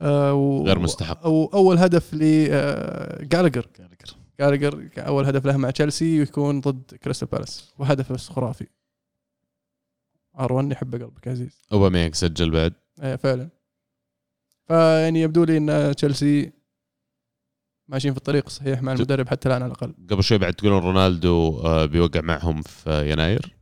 [0.00, 0.64] آه و...
[0.66, 1.22] غير مستحق.
[1.24, 4.16] أو أول هدف ل Gallagher Gallagher.
[4.40, 7.72] Gallagher أول هدف له مع تشيلسي ويكون ضد كريستال بالاس.
[7.78, 8.66] وهدف بس خرافي
[10.38, 11.62] ار1 يحب قلبك عزيز.
[11.72, 12.72] أوباميانج سجل بعد.
[13.02, 13.48] إيه فعلا.
[14.68, 16.52] فيعني يبدو لي إن تشيلسي
[17.88, 19.94] ماشيين في الطريق الصحيح مع المدرب حتى الآن على الأقل.
[20.10, 23.56] قبل شوي بعد تقولون رونالدو آه، بيوقع معهم في يناير؟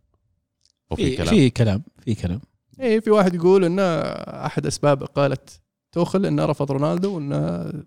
[0.90, 2.40] وفي في كلام؟ في كلام في كلام.
[2.80, 5.38] إيه في واحد يقول إن أحد أسباب إقالة
[5.92, 7.86] توخل انه رفض رونالدو وإن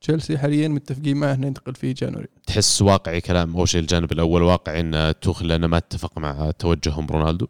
[0.00, 2.28] تشيلسي حاليا متفقين معه إنه ينتقل في January.
[2.46, 7.06] تحس واقعي كلام أول شيء الجانب الأول واقعي إن توخل لأنه ما اتفق مع توجههم
[7.06, 7.46] رونالدو؟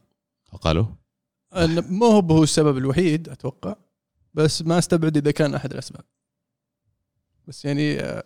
[0.53, 0.87] فقالوا
[1.91, 3.75] مو هو هو السبب الوحيد أتوقع.
[4.37, 6.05] بس ما استبعد إذا كان أحد الأسباب.
[7.49, 8.25] بس يعني آه،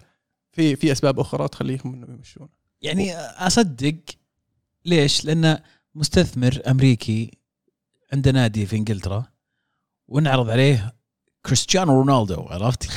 [0.53, 2.49] في في أسباب أخرى تخليهم انه يمشون.
[2.83, 3.97] يعني أصدق.
[4.85, 5.59] ليش؟ لأن
[5.95, 7.31] مستثمر أمريكي
[8.13, 9.27] عنده نادي في إنجلترا
[10.09, 10.95] ونعرض عليه
[11.47, 12.89] كريستيانو رونالدو عرفت؟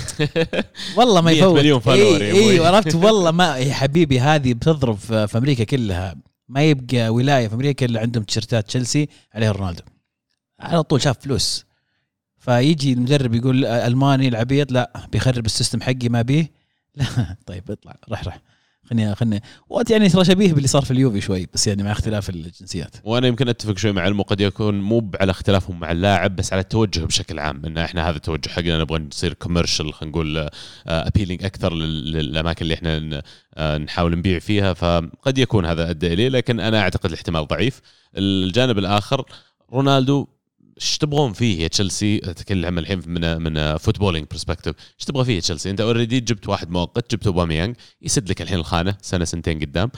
[0.97, 1.57] والله ما 100 يفوت.
[1.57, 2.51] مليون follower اي أبوي.
[2.51, 6.15] اي عرفت؟ والله ما يا حبيبي هذه بتضرب في أمريكا كلها.
[6.47, 9.83] ما يبقى ولاية في أمريكا إلا عندهم تيشيرتات تشيلسي عليها رونالدو.
[10.59, 11.65] على طول شاف فلوس.
[12.45, 16.51] فيجي المدرب يقول ألماني العبيط لا بيخرب ال system حقي ما بيه.
[16.95, 17.05] لا
[17.45, 18.39] طيب اطلع رح رح
[18.89, 22.29] خلني خلني وقت يعني ترى شبيه باللي صار في اليوفي شوي بس يعني مع اختلاف
[22.29, 22.95] الجنسيات.
[23.03, 26.59] وأنا يمكن أتفق شوي مع المو قد يكون مو على اختلافهم مع اللاعب بس على
[26.59, 30.49] التوجه بشكل عام إن إحنا هذا التوجه حقنا نبغى نصير commercial خلينا نقول
[30.87, 33.21] appealing أكثر لل- للأماكن اللي إحنا
[33.57, 34.73] آه، نحاول نبيع فيها.
[34.73, 37.81] فقد يكون هذا ادى اليه لكن أنا أعتقد الاحتمال ضعيف.
[38.17, 39.25] الجانب الآخر
[39.73, 40.27] رونالدو
[40.77, 45.39] إيش تبغون فيه يا تشيلسي؟ أتكلم الحين من من footballing perspective إيش تبغى فيه يا
[45.39, 49.91] تشيلسي؟ أنت already جبت واحد مؤقت جبت اوباميانج يسد لك الحين الخانة سنة سنتين قدام.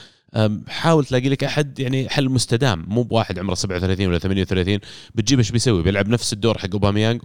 [0.68, 2.84] حاول تلاقي لك أحد يعني حل مستدام.
[2.88, 4.78] مو بواحد عمره 37 ولا 38
[5.14, 7.20] بتجيب إيش بيسوي؟ بيلعب نفس الدور حق اوباميانج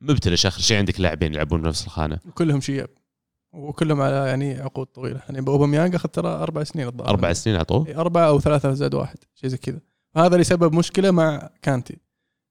[0.00, 0.76] ومبتلش آخر شيء.
[0.76, 2.18] عندك لاعبين يلعبون بنفس الخانة.
[2.28, 2.88] وكلهم شياب.
[3.52, 5.20] وكلهم على يعني عقود طويلة.
[5.28, 7.08] يعني اوباميانج أخذ ترى أربع سنين الظاهر.
[7.08, 9.16] أربع سنين اعطوه أربعة أو ثلاثة زائد واحد.
[9.34, 9.80] شيء زي كذا.
[10.16, 11.96] هذا اللي سبب مشكلة مع كانتي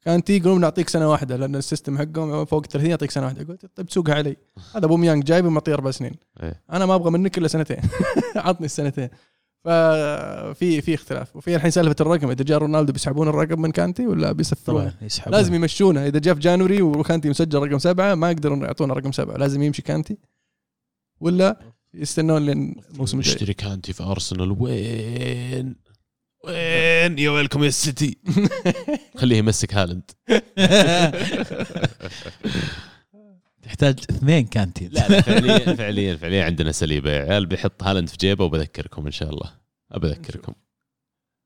[0.05, 3.43] كانتي يقولون نعطيك سنة واحدة لأن ال system حقهم فوق 30 يعطيك سنة واحدة.
[3.43, 4.37] قلت طيب سوقها علي.
[4.75, 6.13] هذا أوباميانج جايب ومعطيه أربع سنين.
[6.43, 6.61] إيه.
[6.71, 7.77] أنا ما أبغى منك إلا سنتين.
[8.35, 9.09] عطني السنتين.
[9.63, 11.35] ففي في اختلاف.
[11.35, 14.93] وفي الحين سالفة الرقم إذا جاء رونالدو بيسحبون الرقم من كانتي ولا بيسفرونه
[15.27, 16.07] لازم يمشونه.
[16.07, 19.37] إذا جاء في جانوري وكانتي مسجل رقم سبعة ما يقدرون يعطونا رقم سبعة.
[19.37, 20.17] لازم يمشي كانتي.
[21.19, 21.59] ولا
[21.93, 23.33] يستنون لين الموسم الجاي.
[23.33, 24.55] اشتري كانتي في أرسنال.
[24.59, 25.88] وين؟
[26.43, 28.17] وين يا ويلكم يا سيتي؟
[29.19, 30.11] خليه يمسك هالاند.
[33.65, 37.11] يحتاج اثنين كانتين لا لا فعليا فعليا فعليا عندنا سليبة.
[37.11, 39.59] يا عيال بيحط هالاند في جيبه وبذكركم إن شاء الله.
[39.97, 40.53] بذكركم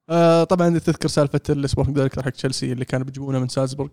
[0.09, 3.89] آه طبعا تذكر سالفة ال sporting director حق تشيلسي اللي كانوا بيجيبونه من سالزبورغ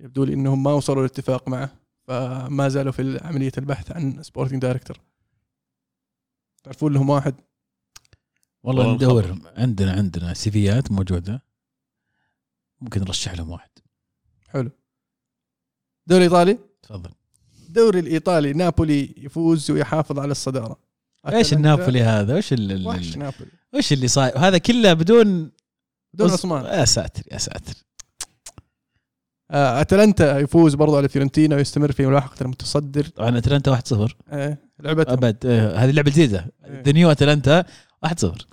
[0.00, 1.70] يبدو لي إنهم ما وصلوا لاتفاق معه
[2.08, 5.00] فما زالوا في عملية البحث عن sporting director.
[6.64, 7.34] تعرفون لهم واحد؟
[8.64, 9.38] والله ندور.
[9.56, 11.42] عندنا عندنا CV ات موجودة.
[12.80, 13.70] ممكن نرشح لهم واحد.
[14.48, 14.70] حلو.
[16.06, 17.10] دوري إيطالي؟ تفضل.
[17.68, 20.78] الدوري الإيطالي نابولي يفوز ويحافظ على الصدارة.
[21.28, 23.50] إيش النابولي هذا؟ وش ال- ال- نابولي.
[23.74, 25.50] وش اللي صاير؟ هذا كله بدون
[26.14, 26.64] بدون أوسيمين.
[26.64, 27.74] يا ساتر يا ساتر.
[29.50, 33.04] آه، أتلانتا يفوز برضو على فيورنتينا ويستمر في ملاحقة المتصدر.
[33.04, 35.12] طبعا أتلانتا 1-0 آه، لعبتهم.
[35.12, 36.46] أبد آه، هذه اللعبه جديدة.
[36.66, 37.64] the new أتلانتا
[38.06, 38.46] 1-0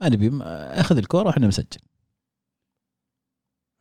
[0.00, 0.30] ما نبي
[0.80, 1.66] أخذ الكورة وإحنا نسجل.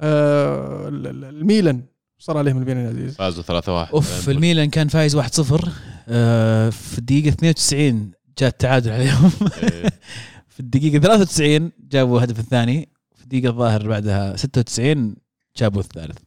[0.01, 1.83] آه، ال- ال- الميلان
[2.19, 5.69] صار عليهم الميلان عزيز فازوا 3-1 أوف الميلان كان فايز 1-0
[6.07, 9.31] آه، في الدقيقة 92 جاء التعادل عليهم.
[9.63, 9.89] إيه.
[10.53, 12.89] في الدقيقة 93 جابوا الهدف الثاني.
[13.15, 15.15] في الدقيقة الظاهر بعدها 96
[15.57, 16.17] جابوا الثالث.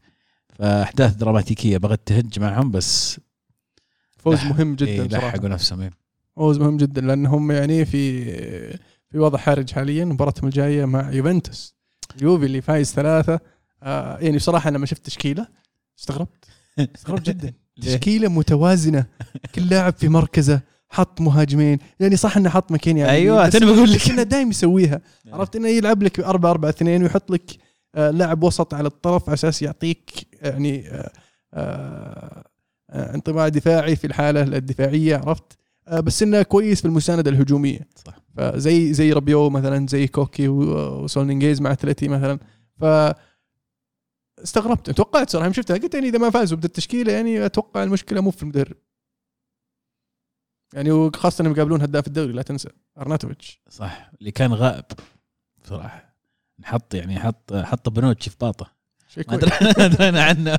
[0.48, 3.20] فأحداث دراماتيكية بغت تهج معهم بس
[4.18, 5.28] فوز مهم إيه، جدا صراحة.
[5.28, 5.90] لحقوا نفسهم إيه.
[6.36, 8.24] فوز مهم جدا لأنهم يعني في
[9.12, 11.74] في وضع حرج حاليا مباراتهم الجاية مع يوفنتوس.
[12.22, 13.40] يوفي اللي فايز ثلاثة.
[13.82, 15.46] آه يعني بصراحة لما شفت تشكيلة.
[15.98, 16.44] استغربت.
[16.96, 17.52] استغربت جدا؟
[17.82, 19.06] تشكيلة متوازنة.
[19.54, 21.78] كل لاعب في مركزه حط مهاجمين.
[22.00, 24.10] يعني صح إنه حط مكين يعني بس أنا بقول لك.
[24.10, 25.00] انه دايم يسويها.
[25.32, 27.50] عرفت إنه يلعب لك 4 4 2 ويحط لك
[27.94, 30.10] آه، لاعب وسط على الطرف على أساس يعطيك
[30.42, 31.12] يعني آه،
[31.54, 32.44] آه،
[32.90, 35.16] آه، انطباع دفاعي في الحالة الدفاعية.
[35.16, 35.58] عرفت؟
[35.88, 37.80] آه، بس إنه كويس في المساندة الهجومية.
[38.06, 38.21] صح.
[38.36, 42.38] فزي زي ربيو مثلا زي كوكي وسولنينجيز مع أتلتي مثلا.
[42.80, 42.84] ف
[44.42, 44.90] استغربت.
[44.90, 48.42] توقعت صراحة يوم شفتها قلت يعني إذا ما فازوا بالتشكيله يعني أتوقع المشكلة مو في
[48.42, 48.76] المدرب.
[50.74, 52.68] يعني وخاصة إنهم يقابلون هداف الدوري لا تنسى
[52.98, 53.60] أرناتوفيتش.
[53.70, 54.84] صح اللي كان غائب
[55.64, 56.14] بصراحه
[56.60, 58.72] نحط يعني حط حط بنوتشي في باطه.
[59.28, 59.36] ما
[59.86, 60.58] درينا عنه.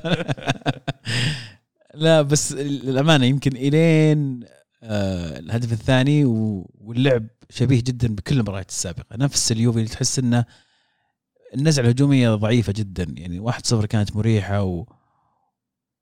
[1.94, 4.44] لا بس للامانه يمكن إلين
[4.84, 9.16] الهدف الثاني واللعب شبيه جدا بكل المباريات السابقة.
[9.16, 10.44] نفس اليوفي اللي تحس إنه
[11.54, 13.14] النزعة الهجومية ضعيفة جدا.
[13.16, 14.86] يعني 1-0 كانت مريحة و...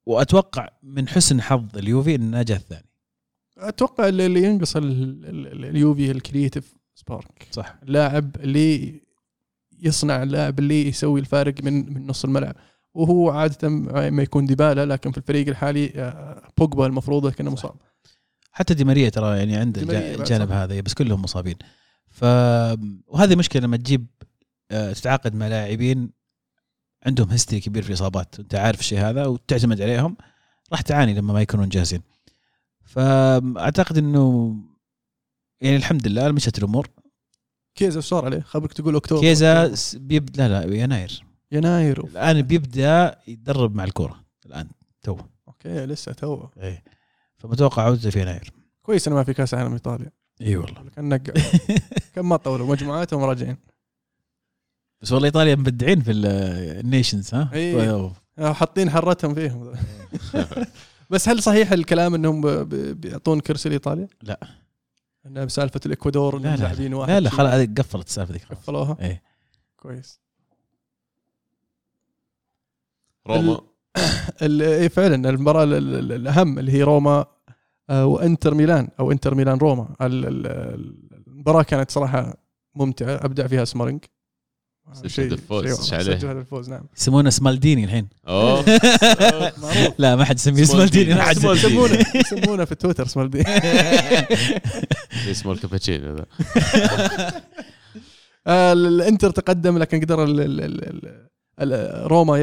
[0.07, 2.89] وأتوقع من حسن حظ اليوفي إنه جاء الثاني.
[3.59, 4.85] أتوقع اللي ينقص ال-
[5.25, 7.47] ال- ال- اليوفي الكرييتيف سبارك.
[7.51, 7.79] صح.
[7.83, 9.01] اللاعب اللي
[9.83, 12.57] يصنع اللاعب اللي يسوي الفارق من من نص الملعب.
[12.95, 13.69] وهو عادة
[14.11, 17.75] ما يكون ديبالا لكن في الفريق الحالي آه، بوجبا المفروض كأنه مصاب.
[18.53, 20.53] حتى دي ماريا ترى يعني عنده الجانب.
[20.53, 21.57] هذا بس كلهم مصابين.
[22.11, 22.25] ف
[23.07, 24.07] وهذه مشكلة لما تجيب
[24.71, 26.11] آه، تتعاقد مع لاعبين
[27.07, 30.17] عندهم هيستوري كبير في الاصابات أنت عارف الشيء هذا وتعتمد عليهم
[30.73, 32.03] راح تعاني لما ما يكونون جاهزين.
[32.85, 34.55] فاعتقد إنه
[35.61, 36.89] يعني الحمد لله مشت الأمور.
[37.75, 39.21] كيزا إيش صار عليه؟ خبرك تقول أكتوبر.
[39.21, 41.25] كيزا بيبدا لا لا يناير.
[41.53, 42.05] يناير.
[42.05, 44.69] الآن بيبدأ يتدرب مع الكره الآن
[45.03, 45.19] تو.
[45.49, 46.49] أوكي لسه تو.
[46.61, 46.85] إيه.
[47.43, 48.53] فمتوقع عودته في يناير.
[48.83, 50.11] كويس إنه ما في كأس عالم إيطاليا.
[50.41, 50.85] إي والله.
[50.97, 51.33] كان نقع
[52.15, 53.57] كم ما طولوا مجموعاتهم راجعين
[55.01, 56.27] بس والله إيطاليا مبدعين في ال-
[56.81, 58.13] ال Nations ها؟ إيه.
[58.39, 59.73] آه، حاطين حرتهم فيهم.
[61.11, 62.65] بس هل صحيح الكلام إنهم
[62.95, 64.41] بيعطون كرسي لإيطاليا؟ لا.
[65.27, 68.97] إنه بسالفة الإكوادور لا لا لاعبين واحد لا لا خلاص هذه قفلت السالفة ذيك قفلوها؟
[69.01, 69.23] إيه
[69.77, 70.21] كويس.
[73.27, 73.61] روما.
[74.43, 77.27] ال- إيه فعلا المباراة ال- ال- الأهم اللي هي روما
[77.93, 79.89] وإنتر ميلان أو إنتر ميلان روما.
[80.01, 80.95] ال- ال-
[81.27, 82.35] المباراة كانت صراحة
[82.75, 83.15] ممتعة.
[83.25, 84.05] أبدع فيها سمولينج.
[84.93, 86.85] سجل هدف فوز، إيش عليه؟ سجل الفوز نعم.
[86.97, 88.09] يسمونه سمولديني الحين.
[88.29, 88.65] أوه.
[89.63, 90.67] معروف لا ما حد يسميه سمولديني.
[90.67, 91.73] سمولديني ما حد سمولديني.
[91.75, 93.45] يسمونه يسمونه في تويتر سمولديني
[95.31, 96.25] اسمه الكابتشينو ذا.
[98.47, 101.29] آه، الإنتر تقدم لكن قدر ال- ال- ال- ال-
[101.61, 102.39] ال- روما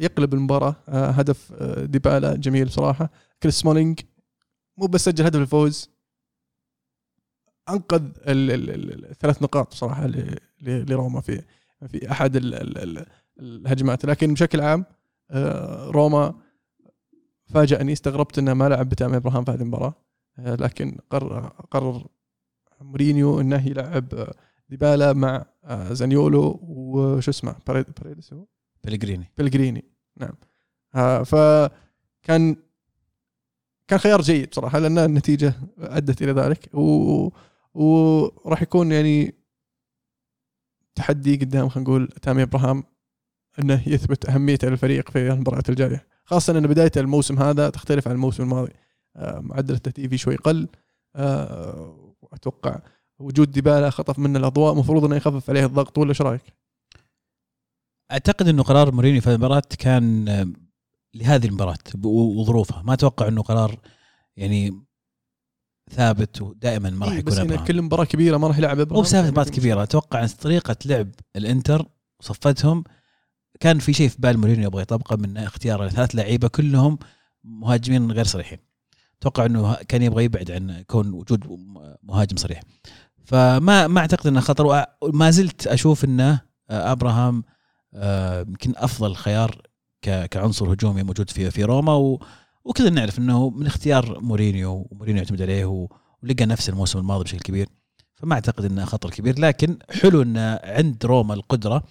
[0.00, 0.76] يقلب المباراة.
[0.88, 3.10] آه، هدف آه، ديبالا جميل بصراحه
[3.42, 4.00] كريس سمولينج
[4.78, 5.90] مو بس سجل هدف الفوز
[7.68, 10.06] أنقذ ال- ال- ال- الثلاث نقاط بصراحة
[10.60, 11.42] لروما في
[11.88, 13.06] في أحد ال- ال- ال-
[13.40, 14.04] الهجمات.
[14.06, 14.84] لكن بشكل عام
[15.30, 16.34] آه، روما
[17.44, 19.94] فاجأني استغربت إنه ما لعب بتامي إبراهام في هذه المباراة.
[20.38, 22.06] آه، لكن قرر قرر
[22.80, 24.34] مورينيو إنه يلعب آه،
[24.68, 25.46] ديبالا مع
[25.90, 28.46] زانيولو وشو اسمه بريد- بريدس هو؟
[28.84, 29.32] بيليغريني.
[29.38, 29.84] بيليغريني
[30.16, 30.34] نعم.
[31.24, 32.56] فكان
[33.88, 37.30] كان خيار جيد بصراحه لأن النتيجة أدت إلى ذلك و...
[37.74, 39.34] وراح يكون يعني
[40.94, 42.84] تحدي قدام خلينا نقول تامي إبراهام
[43.58, 46.06] إنه يثبت أهميته للفريق في المباريات الجاية.
[46.24, 48.72] خاصة إن بداية الموسم هذا تختلف عن الموسم الماضي.
[49.16, 50.68] آه، معدل التهديف فيه شوي قل.
[51.16, 52.80] آه، أتوقع
[53.18, 54.72] وجود ديبالا خطف منه الأضواء.
[54.72, 56.42] المفروض إنه يخفف عليه الضغط ولا إيش رأيك؟
[58.12, 60.65] أعتقد إنه قرار مورينيو في المباراة كان آه،
[61.16, 62.82] لهذه المباراة وظروفها.
[62.82, 63.80] ما أتوقع إنه قرار
[64.36, 64.82] يعني
[65.90, 67.60] ثابت ودائما ما راح إيه، يكون بس.
[67.66, 69.82] كل مباراة كبيرة ما راح يلعب مو ابراهام بسالفه مباراة كبيرة.
[69.82, 71.86] أتوقع أن طريقة لعب الإنتر
[72.20, 72.84] وصفتهم
[73.60, 76.98] كان في شيء في بال مورينيو يبغى يطبقه من اختيار ثلاث لعيبة كلهم
[77.44, 78.58] مهاجمين غير صريحين.
[79.20, 81.44] أتوقع إنه كان يبغى يبعد عن كون وجود
[82.02, 82.62] مهاجم صريح.
[83.24, 86.40] فما ما أعتقد إنه خطر وما زلت أشوف إنه
[86.70, 87.44] أبراهام
[87.94, 89.62] آه، يمكن أفضل خيار
[90.06, 92.18] كعنصر هجومي موجود في في روما
[92.64, 95.86] وكذا نعرف إنه من اختيار مورينيو ومورينيو يعتمد عليه
[96.22, 97.68] ولقى نفس الموسم الماضي بشكل كبير.
[98.14, 101.82] فما أعتقد إنه خطر كبير لكن حلو إنه عند روما القدرة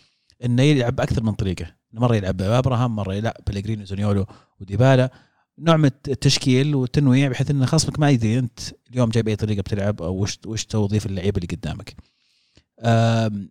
[0.45, 1.65] إنه يلعب باكثر من طريقة.
[1.93, 4.25] مرة يلعب بأبراهام مرة يلعب ببلغريني زانيولو
[4.59, 5.11] وديبالا.
[5.59, 8.59] نوع من التشكيل والتنويع بحيث ان خصمك ما يدري أنت
[8.91, 11.95] اليوم جاي باي طريقة بتلعب أو وش وش توظيف اللعيبة اللي قدامك.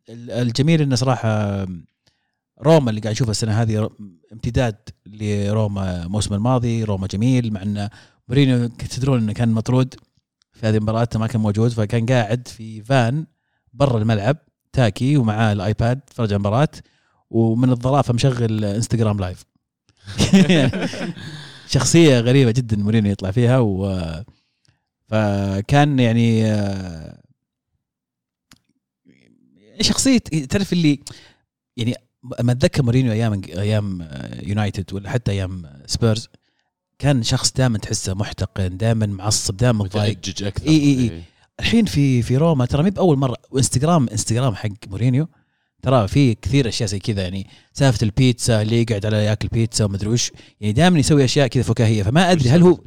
[0.09, 1.67] الجميل إنه صراحة
[2.65, 3.91] روما اللي قاعد نشوفه السنة هذه
[4.33, 7.89] امتداد لروما الموسم الماضي روما جميل مع إن
[8.29, 9.95] مورينيو تدرون إنه كان مطرود
[10.53, 13.27] في هذه المباراة ما كان موجود فكان قاعد في فان
[13.73, 14.37] برا الملعب
[14.73, 16.69] تاكي ومعاه ال iPad تفرج على المباراة
[17.31, 19.45] ومن الظرافة مشغل إنستغرام live.
[21.75, 24.01] شخصية غريبة جدا مورينيو يطلع فيها و
[25.09, 27.19] فكان يعني آه،
[29.81, 31.01] شخصية تعرف اللي
[31.77, 31.95] يعني
[32.41, 36.29] ما أتذكر مورينيو أيام أيام آه، يونايتد ولا حتى أيام سبيرز.
[36.99, 40.67] كان شخص دائما تحسه محتقن دائما معصب دائما ضايق متأجج أكثر.
[40.69, 41.23] إي إي إي.
[41.61, 45.29] الحين في في روما ترى مي بأول مرة وإنستغرام إنستغرام حق مورينيو.
[45.83, 50.09] ترى في كثير أشياء زي كذا يعني سالفة البيتزا اللي يقعد على يأكل بيتزا ومدري
[50.09, 50.33] وش.
[50.61, 52.79] يعني دائما يسوي أشياء كذا فكاهية فما أدري هل هو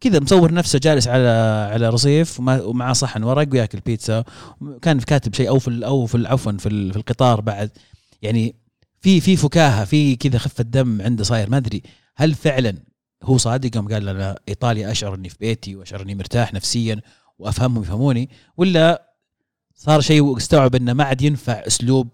[0.00, 1.28] كذا مصور نفسه جالس على
[1.72, 4.24] على رصيف ومعاه صحن ورق ويأكل بيتزا.
[4.82, 7.70] كان كاتب شيء أو في أو في عفوا في في القطار بعد.
[8.22, 8.54] يعني
[9.04, 11.82] في في فكاهة في كذا خفة دم عنده صاير ما أدري
[12.16, 12.74] هل فعلا
[13.22, 17.00] هو صادق يوم قال أنا إيطاليا أشعر إني في بيتي وأشعر إني مرتاح نفسيا
[17.38, 19.14] وأفهمهم يفهموني ولا
[19.74, 22.08] صار شيء واستوعب إنه ما عاد ينفع أسلوب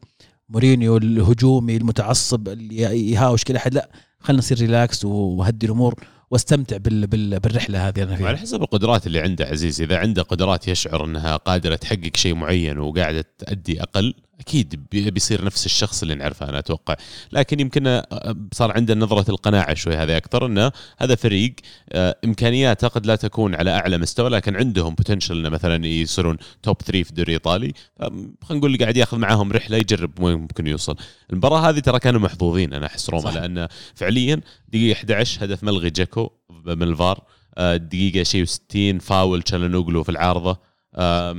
[0.49, 2.77] مورينيو الهجومي المتعصب اللي
[3.11, 8.15] يهاوش كل أحد لا خلينا نصير relax وهدي الأمور واستمتع بال بال بالرحلة هذه أنا
[8.15, 12.35] على فيها حسب القدرات اللي عنده عزيز إذا عنده قدرات يشعر إنها قادرة تحقق شيء
[12.35, 16.97] معين وقاعدة تأدي أقل أكيد بي- بيصير نفس الشخص اللي نعرفه أنا أتوقع.
[17.33, 21.55] لكن يمكن آه، صار عنده نظرة القناعة شوي هذه أكثر إنه هذا فريق
[21.93, 26.83] آه، إمكانياته قد لا تكون على أعلى مستوى لكن عندهم potential إنه مثلا يصيرون top
[26.83, 27.73] 3 في الدوري الإيطالي.
[28.01, 30.97] خلينا نقول قاعد ياخذ معاهم رحلة يجرب وين ممكن يوصل.
[31.31, 33.31] المباراة هذه ترى كانوا محظوظين أنا أحس روما.
[33.31, 36.31] لأن فعليا دقيقة 11 هدف ملغي دزيكو
[36.65, 37.23] من الفار
[37.59, 40.51] آه، دقيقة شيء و60 فاول تشالانوغلو في العارضة.
[40.51, 40.57] آم،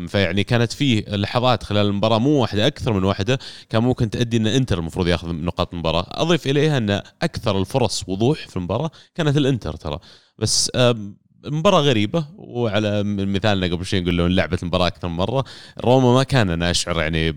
[0.08, 3.40] فيعني كانت فيه لحظات خلال المباراة مو واحدة أكثر من واحدة
[3.70, 6.06] كان ممكن تؤدي أن إنتر المفروض ياخذ نقاط المباراة.
[6.10, 10.00] أضيف إليها أن أكثر الفرص وضوح في المباراة كانت الإنتر ترى.
[10.40, 15.44] بس آم، المباراة غريبة وعلى مثالنا قبل شوي نقول إن لعبت المباراة أكثر من مرة.
[15.80, 17.34] روما ما كان أنا أشعر يعني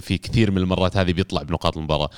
[0.00, 2.10] في كثير من المرات هذه بيطلع بنقاط المباراة.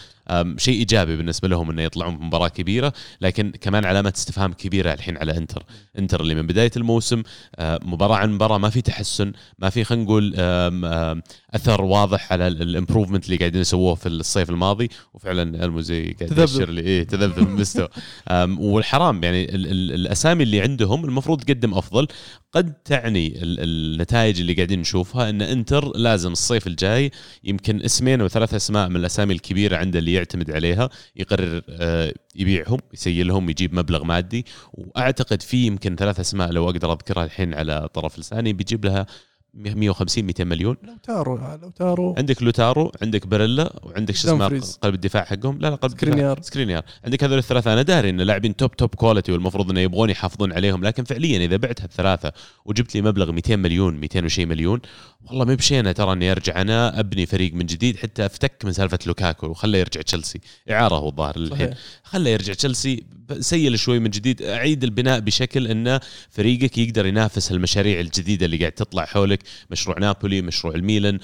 [0.57, 5.37] شيء إيجابي بالنسبة لهم أنه يطلعون بمباراة كبيرة لكن كمان علامة استفهام كبيرة الحين على
[5.37, 5.63] إنتر.
[5.99, 7.23] إنتر اللي من بداية الموسم
[7.57, 11.23] آه، مباراة عن مباراة ما في تحسن ما في خلينا نقول آم،
[11.55, 14.89] أثر واضح على الامبروفمنت اللي قاعدين يسووه في الصيف الماضي.
[15.15, 16.45] وفعلا الموزي قاعد تذبذب.
[16.45, 16.81] يشير لي.
[16.81, 17.89] إيه تذبذب مستوى.
[18.29, 22.07] آم، والحرام يعني ال- ال- الأسامي اللي عندهم المفروض تقدم أفضل.
[22.53, 27.11] قد تعني ال- النتائج اللي قاعدين نشوفها إن إنتر لازم الصيف الجاي
[27.45, 32.79] يمكن اسمين أو ثلاث أسماء من الأسامي الكبيرة عنده اللي يعتمد عليها يقرر آه، يبيعهم
[32.93, 34.47] يسيلهم يجيب مبلغ مادي.
[34.73, 39.07] وأعتقد في يمكن ثلاث أسماء لو أقدر أذكرها الحين على طرف لساني بيجيب لها
[39.55, 40.77] 150 200 مليون.
[40.83, 42.15] لو تارو لو تارو.
[42.19, 44.77] عندك لوتارو عندك باريلا وعندك شو اسمه.
[44.83, 45.59] قلب الدفاع حقهم.
[45.59, 46.11] لا لا قلب الدفاع.
[46.11, 46.43] سكرينيار.
[46.43, 46.83] سكرينيار.
[47.05, 47.73] عندك هذول الثلاثة.
[47.73, 51.57] أنا داري إن لاعبين top top quality والمفروض إنه يبغون يحافظون عليهم لكن فعليا إذا
[51.57, 52.33] بعت هالثلاثة
[52.65, 54.81] وجبت لي مبلغ 200 مليون 200 وشي مليون
[55.25, 58.99] والله ما بشينا ترى إني أرجع أنا أبني فريق من جديد حتى أفتك من سالفة
[59.07, 60.41] لوكاكو وخله يرجع تشيلسي.
[60.71, 61.71] إعارة هو الظاهر صحيح.
[62.05, 63.05] خله يرجع تشيلسي
[63.41, 64.43] سيّل شوي من جديد.
[64.43, 66.01] أعيد البناء بشكل إنه
[66.31, 69.42] فريقك يقدر ينافس المشاريع الجديدة اللي قاعد تطلع حولك.
[69.71, 71.19] مشروع نابولي مشروع الميلان.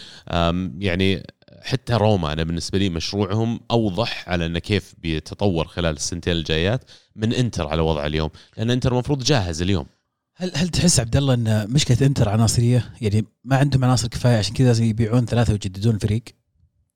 [0.78, 1.26] يعني
[1.62, 6.84] حتى روما أنا بالنسبة لي مشروعهم أوضح على أنه كيف بيتطور خلال السنتين الجايات
[7.16, 8.30] من إنتر على وضع اليوم.
[8.56, 9.86] لأن إنتر المفروض جاهز اليوم.
[10.36, 14.54] هل هل تحس عبد الله أن مشكلة إنتر عناصرية؟ يعني ما عندهم عناصر كفاية عشان
[14.54, 16.22] كذا يبيعون ثلاثة ويجددون الفريق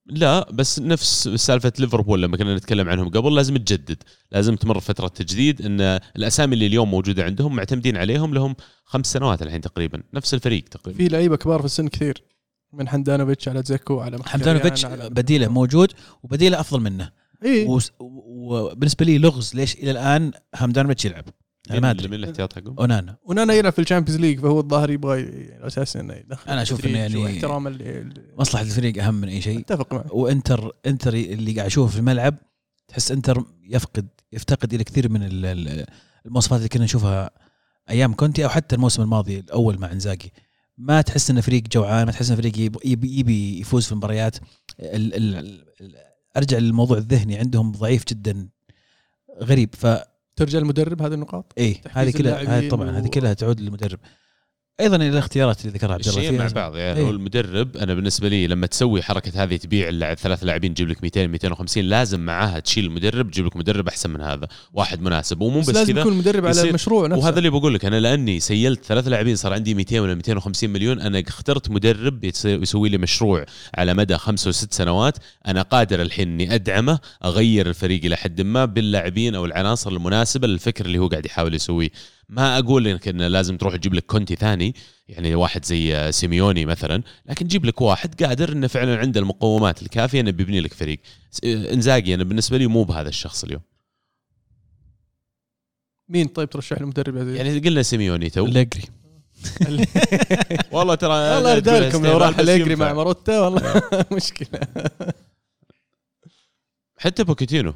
[0.07, 4.03] لا بس نفس سالفة ليفربول لما كنا نتكلم عنهم قبل لازم تجدد.
[4.33, 5.81] لازم تمر فترة تجديد إن
[6.17, 10.03] الأسامي اللي اليوم موجودة عندهم معتمدين عليهم لهم خمس سنوات الحين تقريبا.
[10.15, 10.99] نفس الفريق تقريبا.
[10.99, 12.23] في لعيبة كبار في السن كثير.
[12.73, 15.93] من هاندانوفيتش على دزيكو على هاندانوفيتش على- بديله موجود
[16.23, 17.11] وبديله أفضل منه.
[17.45, 21.25] اي وس- وبالنسبة لي لغز ليش إلى الآن هاندانوفيتش يلعب.
[21.71, 22.17] أنا ما من أدري.
[22.17, 23.17] الاحتياط حقهم؟ أونانا.
[23.25, 26.51] أونانا يلعب في ال Champions League فهو الظاهر يبغى ي- على أساس إنه يدخل.
[26.51, 29.61] أنا أشوف تدريج إنه يعني واحترام اللي مصلحة الفريق أهم من أي شيء.
[29.61, 30.15] أتفق معك.
[30.15, 32.35] وانتر إنتر اللي قاعد اشوفه في الملعب
[32.89, 35.87] تحس إنتر يفقد يفتقد إلى كثير من ال- ال-
[36.27, 37.31] المواصفات اللي كنا نشوفها
[37.91, 40.33] أيام كونتي أو حتى الموسم الماضي الأول مع إنزاجي.
[40.79, 44.37] ما تحس انه فريق جوعان ما تحس انه فريق يبي, يبي, يفوز في المباريات
[44.81, 45.37] ال ال
[45.81, 45.95] ال
[46.37, 48.49] أرجع للموضوع الذهني عندهم ضعيف جدا
[49.43, 49.75] غريب.
[49.75, 49.87] ف
[50.37, 53.99] ترجع المدرب هذه النقاط؟ تحفيز هذه كلها هذه طبعا و- هذه كلها تعود للمدرب.
[54.83, 57.07] أيضا الاختيارات اللي ذكرها عبد الله مع بعض يعني إيه.
[57.07, 61.03] هو المدرب أنا بالنسبة لي لما تسوي حركة هذه تبيع اللاعب ثلاث لاعبين تجيب لك
[61.03, 65.61] 200 250 لازم معاها تشيل المدرب تجيب لك مدرب أحسن من هذا واحد مناسب ومو
[65.61, 67.23] بس بس لازم يكون مدرب على المشروع نفسه.
[67.23, 71.01] وهذا اللي بقول لك أنا لأني سيلت ثلاث لاعبين صار عندي 200 ولا 250 مليون
[71.01, 76.55] أنا اخترت مدرب يسوي لي مشروع على مدى خمس وست سنوات أنا قادر الحين إني
[76.55, 81.55] أدعمه أغير الفريق إلى حد ما باللاعبين أو العناصر المناسبة للفكر اللي هو قاعد يحاول
[81.55, 81.91] يسويه.
[82.29, 84.75] ما أقول لك انه لازم تروح تجيب لك كونتي ثاني
[85.09, 90.21] يعني واحد زي سيميوني مثلا لكن جيب لك واحد قادر إنه فعلا عنده المقومات الكافية
[90.21, 91.01] إنه بيبني لك فريق.
[91.45, 93.63] إنزاجي أنا بالنسبة لي مو بهذا الشخص اليوم.
[96.09, 98.47] مين طيب ترشح له مدرب يا عزيز؟ يعني قلنا سيميوني too.
[98.47, 98.83] أليجري.
[100.73, 102.75] والله ترى الله يرضى لكم لو راح ينفع.
[102.75, 103.83] مع ماروتا والله
[104.17, 104.61] مشكلة.
[106.97, 107.75] حتى بوكيتينو.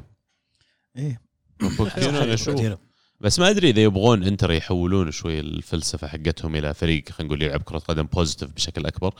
[0.96, 1.20] إيه.
[1.60, 2.78] بوكيتينو أنا أشوف بوكيتينو.
[3.20, 7.62] بس ما أدري إذا يبغون إنتر يحولون شوي الفلسفة حقتهم إلى فريق خلينا نقول يلعب
[7.62, 9.14] كرة قدم positive بشكل أكبر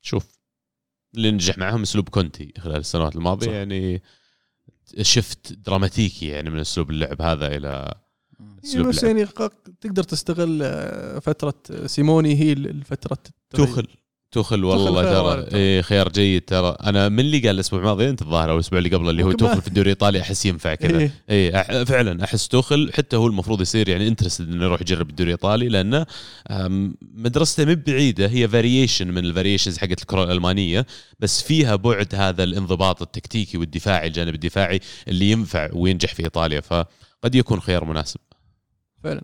[0.00, 0.38] شوف
[1.14, 3.52] اللي نجح معهم أسلوب كونتي خلال السنوات الماضية صح.
[3.52, 4.02] يعني
[5.00, 7.94] شفت دراماتيكي يعني من أسلوب اللعب هذا إلى
[8.64, 9.02] أسلوب بس.
[9.02, 9.26] يعني
[9.80, 13.18] تقدر تستغل آه، فترة سيميوني هي الفترة
[13.50, 13.86] توخل
[14.32, 15.56] توخل والله ترى.
[15.58, 16.76] إيه خيار جيد ترى.
[16.82, 19.62] أنا من اللي قال الأسبوع الماضي أنت الظاهر أو الأسبوع اللي قبله اللي هو توخل
[19.62, 20.98] في الدوري الإيطالي أحس ينفع كذا.
[20.98, 21.12] إيه.
[21.30, 25.30] اي أح- فعلا أحس توخل حتى هو المفروض يصير يعني interested إنه يروح يجرب الدوري
[25.30, 26.06] الإيطالي لأنه
[27.00, 30.86] مدرسته مو بعيدة هي variation من ال variations حقت الكرة الألمانية
[31.20, 37.34] بس فيها بعد هذا الانضباط التكتيكي والدفاعي الجانب الدفاعي اللي ينفع وينجح في إيطاليا فقد
[37.34, 38.20] يكون خيار مناسب.
[39.04, 39.22] فعلا.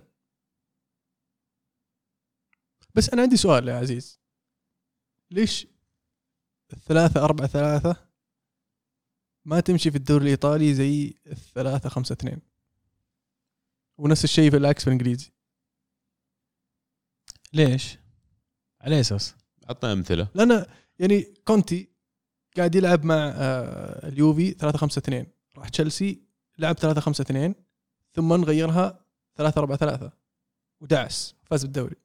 [2.95, 4.18] بس أنا عندي سؤال يا عزيز.
[5.31, 5.67] ليش
[6.73, 8.09] الثلاثة أربعة ثلاثة
[9.45, 12.41] ما تمشي في الدوري الإيطالي زي الثلاثة خمسة اثنين؟
[13.99, 15.33] ونفس الشيء في العكس في الإنجليزي.
[17.53, 17.99] ليش؟
[18.81, 19.35] على أي أساس؟
[19.69, 20.29] عطنا أمثلة.
[20.35, 20.67] لأن
[20.99, 21.89] يعني كونتي
[22.57, 25.27] قاعد يلعب مع آه، اليوفي 3 5 2
[25.57, 26.23] راح تشيلسي
[26.59, 27.55] لعب 3 5 2
[28.13, 29.05] ثم غيرها
[29.37, 30.13] 3 4 3
[30.81, 31.97] ودعس فاز بالدوري.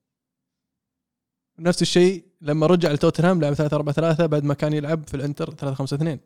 [1.59, 5.53] نفس الشيء لما رجع لتوتنهام لعب 3 4 3 بعد ما كان يلعب في الإنتر
[5.53, 6.19] 3 5 2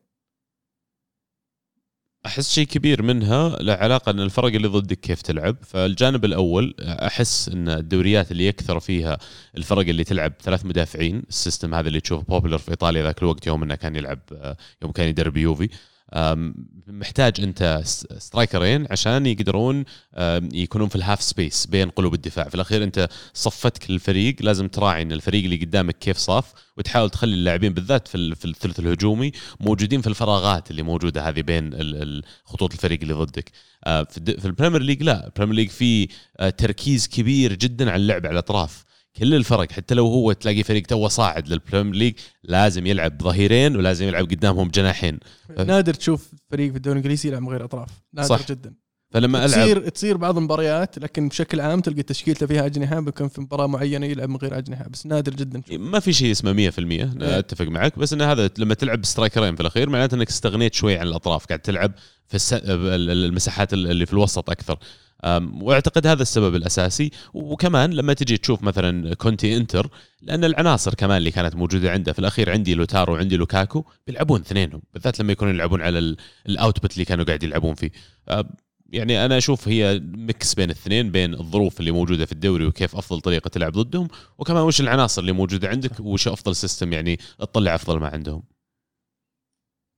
[2.26, 5.58] أحس شيء كبير منها له علاقه إن الفرق اللي ضدك كيف تلعب.
[5.62, 9.18] فالجانب الأول أحس إن الدوريات اللي يكثر فيها
[9.58, 13.64] الفرق اللي تلعب ثلاث مدافعين السيستم هذا اللي تشوفه popular في إيطاليا ذاك الوقت يوم
[13.64, 15.70] إنه كان يلعب آه، يوم كان يدرب يوفي.
[16.88, 17.82] محتاج أنت
[18.18, 19.86] striker ين عشان يقدرون
[20.54, 22.50] يكونون في ال half space بين قلوب الدفاع.
[22.50, 27.34] في الأخير أنت صفتك للفريق لازم تراعي إن الفريق اللي قدامك كيف صاف وتحاول تخلي
[27.34, 31.74] اللاعبين بالذات في ال- في الثلث الهجومي موجودين في الفراغات اللي موجودة هذه بين
[32.46, 33.52] خطوط الفريق اللي ضدك.
[33.86, 36.08] آه، في في البريمير ليج لا البريمير ليج
[36.40, 38.87] آه، تركيز كبير جدا على اللعب على الأطراف.
[39.18, 42.14] كل الفرق حتى لو هو تلاقي فريق توه صاعد للبريمير ليج
[42.44, 45.20] لازم يلعب ظهيرين ولازم يلعب قدامهم جناحين.
[45.58, 47.90] نادر تشوف فريق في الدوري الإنجليزي يلعب من غير أطراف.
[48.14, 48.48] نادر صح.
[48.48, 48.74] جدا.
[49.14, 53.42] فلما ألعب تصير تصير بعض المباريات لكن بشكل عام تلقى تشكيلته فيها أجنحة ممكن في
[53.42, 55.62] مباراة معينة يلعب من غير أجنحة بس نادر جدا.
[55.72, 59.45] ما في شيء اسمه 100% أنا أتفق معك بس إن هذا لما تلعب ب striker
[59.45, 61.92] ين في الأخير معناته إنك استغنيت شوي عن الأطراف قاعد تلعب
[62.28, 64.78] في المساحات اللي في الوسط أكثر.
[65.62, 67.12] وأعتقد هذا السبب الأساسي.
[67.34, 69.90] وكمان لما تجي تشوف مثلا كونتي إنتر
[70.22, 74.82] لأن العناصر كمان اللي كانت موجودة عنده في الأخير عندي لوتارو وعندي لوكاكو بيلعبون اثنينهم
[74.94, 76.18] بالذات لما يكونوا يلعبون على ال-
[76.50, 77.92] ال output اللي كانوا قاعد يلعبون فيه.
[78.90, 83.22] يعني أنا أشوف هي mix بين الاثنين بين الظروف اللي موجودة في الدوري وكيف أفضل
[83.22, 84.08] طريقة تلعب ضدهم
[84.38, 88.44] وكمان وش العناصر اللي موجودة عندك وش أفضل system يعني تطلع أفضل ما عندهم.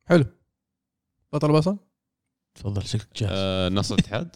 [0.06, 0.26] حلو.
[1.34, 1.78] بطل وبصل
[2.56, 3.32] تفضل شكلك جاهز.
[3.34, 4.36] آه نصر الاتحاد.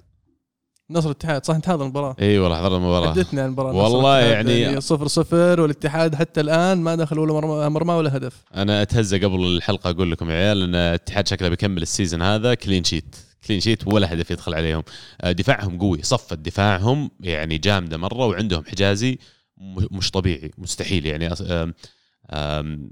[0.89, 2.15] نصر الاتحاد صح انت حاضر المباراة.
[2.21, 3.09] إي والله حضرنا المباراة.
[3.13, 3.73] حدثنا المباراة.
[3.73, 8.43] والله نصر الاتحاد يعني- صفر صفر والاتحاد حتى الآن ما دخل ولا مرمى, ولا هدف.
[8.55, 12.53] أنا اتهزى قبل الحلقة أقول لكم يا عيال إن الاتحاد شكله بيكمل ال season هذا
[12.53, 13.15] clean sheet
[13.47, 14.83] clean sheet ولا هدف يدخل عليهم.
[15.21, 19.17] آه، دفاعهم قوي صفة دفاعهم يعني جامدة مرة وعندهم حجازي
[19.91, 21.29] مش طبيعي مستحيل يعني.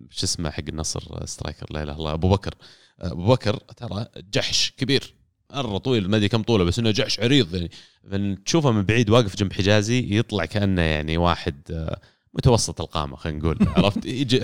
[0.09, 2.53] شو اسمه حق النصر striker لا إله إلا الله أبو بكر.
[3.01, 5.13] آه، أبو بكر ترى جحش كبير.
[5.55, 7.71] مره طويل ما أدري كم طوله بس إنه جحش عريض يعني.
[8.11, 11.99] من تشوفه من بعيد واقف جنب حجازي يطلع كأنه يعني واحد آه،
[12.33, 13.99] متوسط القامة خلينا نقول عرفت؟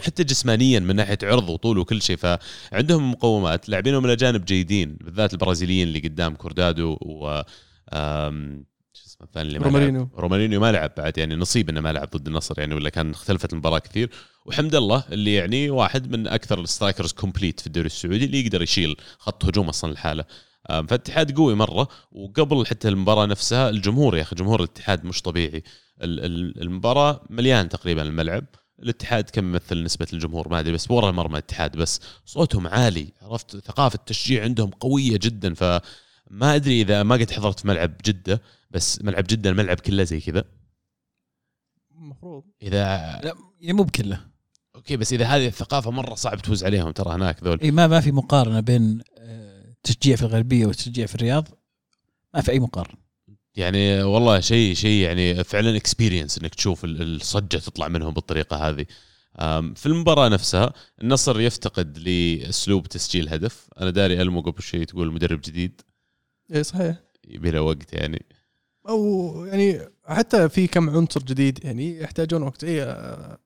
[0.06, 2.18] حتى جسمانيا من ناحية عرض وطول وكل شيء.
[2.18, 7.42] فعندهم مقومات لاعبينهم الاجانب جيدين بالذات البرازيليين اللي قدام كورونادو و
[8.94, 10.00] شو اسمه الثاني اللي ما رومارينو.
[10.00, 13.12] لعب رومارينيو ما لعب بعد يعني نصيب إنه ما لعب ضد النصر يعني ولا كان
[13.12, 14.10] اختلفت المباراة كثير.
[14.46, 18.62] وحمد الله اللي يعني واحد من أكثر ال strikers complete في الدوري السعودي اللي يقدر
[18.62, 20.26] يشيل خط هجوم أصلا لحاله.
[20.68, 25.64] فالاتحاد قوي مرة وقبل حتى المباراة نفسها الجمهور يا أخي جمهور الاتحاد مش طبيعي.
[26.02, 28.46] ال- ال- المباراة مليان تقريبا الملعب.
[28.84, 33.58] الاتحاد كم يمثل نسبة الجمهور؟ ما أدري بس ورا المرمى الاتحاد بس صوتهم عالي عرفت؟
[33.58, 38.42] ثقافة التشجيع عندهم قوية جدا فما أدري إذا ما قد حضرت ملعب جدة
[38.72, 40.44] بس ملعب جدة الملعب كله زي كذا.
[41.96, 42.86] المفروض إذا
[43.24, 44.22] لا يعني مو بكله.
[44.76, 47.60] أوكي بس إذا هذه الثقافة مرة صعب تفوز عليهم ترى هناك ذول.
[47.62, 49.47] إي ما ما في مقارنة بين آه،
[49.88, 51.48] تشجيع في الغربية والتشجيع في الرياض
[52.34, 52.98] ما في أي مقارنة.
[53.56, 58.86] يعني والله شيء شيء يعني فعلا experience إنك تشوف ال- الصجة تطلع منهم بالطريقة هذه.
[59.76, 63.68] في المباراة نفسها النصر يفتقد لأسلوب تسجيل هدف.
[63.82, 65.82] أنا داري ألمو قبل شيء تقول مدرب جديد.
[66.56, 66.96] اي صحيح.
[67.28, 68.26] يبي له وقت يعني.
[68.90, 72.64] أو يعني حتى في كم عنصر جديد يعني يحتاجون وقت.
[72.64, 73.38] اي آه،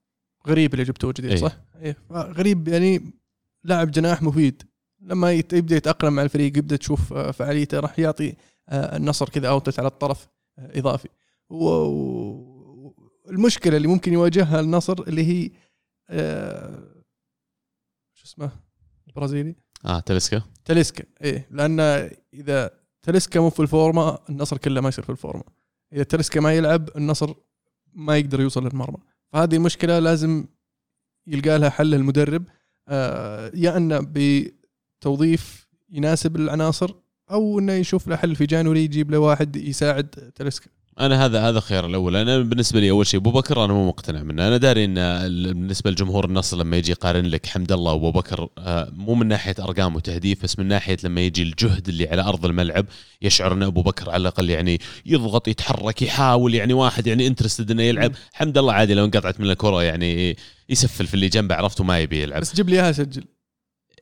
[0.48, 1.38] غريب اللي جبتوه جديد إيه.
[1.38, 3.12] صح؟ اي غريب يعني
[3.64, 4.64] لاعب جناح مفيد.
[5.02, 8.36] لما يبدأ يتأقلم مع الفريق يبدأ تشوف آه، فعاليته راح يعطي
[8.70, 10.28] آه، النصر كذا اوتلت على الطرف
[10.60, 11.10] آه، إضافي.
[13.30, 15.52] والمشكلة اللي ممكن يواجهها النصر اللي هي
[18.14, 18.52] شو اسمه؟
[19.08, 21.47] البرازيلي آه تلسكا تاليسكا إيه.
[21.52, 21.80] لأن
[22.34, 22.72] إذا
[23.02, 25.43] تاليسكا مو في الفورمة النصر كله ما يصير في الفورمة.
[25.93, 27.34] إذا تاليسكا ما يلعب النصر
[27.93, 28.97] ما يقدر يوصل للمرمى.
[29.34, 30.45] فهذه مشكلة لازم
[31.28, 32.43] يلقى لها حل المدرب
[32.88, 33.99] آه يا انه
[35.06, 36.91] بتوظيف يناسب العناصر
[37.32, 40.66] أو إنه يشوف له حل في جانوري يجيب له واحد يساعد تاليسكا
[40.99, 42.16] أنا هذا هذا الخيار الأول.
[42.16, 44.47] أنا بالنسبة لي أول شيء أبو بكر أنا مو مقتنع منه.
[44.47, 48.49] أنا داري إن ال- بالنسبة لجمهور النصر لما يجي يقارن لك حمد الله وأبو بكر
[48.58, 52.45] آه، مو من ناحية أرقام وتهديف بس من ناحية لما يجي الجهد اللي على أرض
[52.45, 52.86] الملعب
[53.22, 57.84] يشعر إن أبو بكر على الأقل يعني يضغط يتحرك يحاول يعني واحد يعني interested إنه
[57.84, 58.12] يلعب.
[58.34, 60.38] حمد الله عادي لو انقطعت من الكرة يعني
[60.70, 62.41] يسفل في اللي جنبه عرفت وما يبي يلعب.
[62.41, 63.24] بس جيب لي إياها سجل.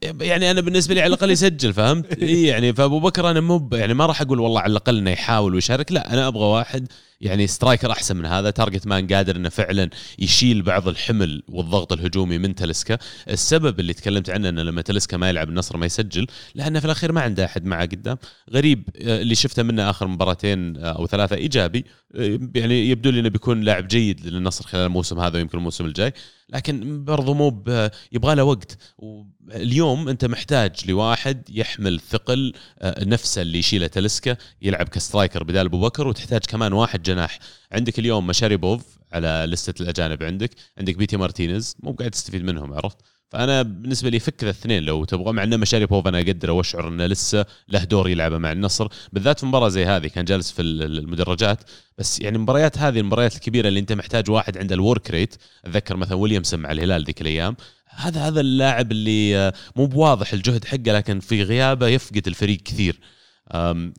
[0.01, 3.93] يعني أنا بالنسبة لي على الأقل يسجل فهمت؟ إي يعني فأبو بكر أنا مو يعني
[3.93, 6.87] ما راح أقول والله على الأقل إنه يحاول ويشارك لا أنا أبغى واحد
[7.21, 8.49] يعني striker أحسن من هذا.
[8.49, 9.89] target man قادر إنه فعلا
[10.19, 12.97] يشيل بعض الحمل والضغط الهجومي من تاليسكا.
[13.29, 17.11] السبب اللي تكلمت عنه إنه لما تاليسكا ما يلعب النصر ما يسجل لأنه في الأخير
[17.11, 18.17] ما عنده أحد معه قدام.
[18.51, 21.85] غريب آه، اللي شفته منه آخر مباراتين آه، أو ثلاثة إيجابي.
[22.15, 26.13] آه، يعني يبدو لي إنه بيكون لاعب جيد للنصر خلال الموسم هذا ويمكن الموسم الجاي.
[26.49, 27.63] لكن برضو مو
[28.11, 28.77] يبغى له وقت.
[28.97, 32.53] واليوم أنت محتاج لواحد يحمل ثقل
[32.83, 37.39] نفسه اللي يشيله تاليسكا يلعب ك striker بدال أبو بكر وتحتاج كمان واحد جناح.
[37.71, 38.81] عندك اليوم مشاريبوف
[39.13, 40.51] على لستة الأجانب عندك.
[40.77, 42.97] عندك بيتي مارتينيز مو قاعد تستفيد منهم عرفت؟
[43.31, 47.05] فأنا بالنسبة لي فك ذا الاثنين لو تبغى مع إنه مشاريبوف أنا اقدره واشعر إنه
[47.05, 50.97] لسه له دور يلعبه مع النصر بالذات في مباراة زي هذه كان جالس في ال-
[50.99, 51.59] المدرجات.
[51.97, 55.35] بس يعني المباريات هذه المباريات الكبيرة اللي أنت محتاج واحد عنده ال work rate
[55.65, 57.55] أتذكر مثلا ويليامسون مع الهلال ذيك الأيام.
[57.89, 62.99] هذا هذا اللاعب اللي آه، مو بواضح الجهد حقه لكن في غيابه يفقد الفريق كثير.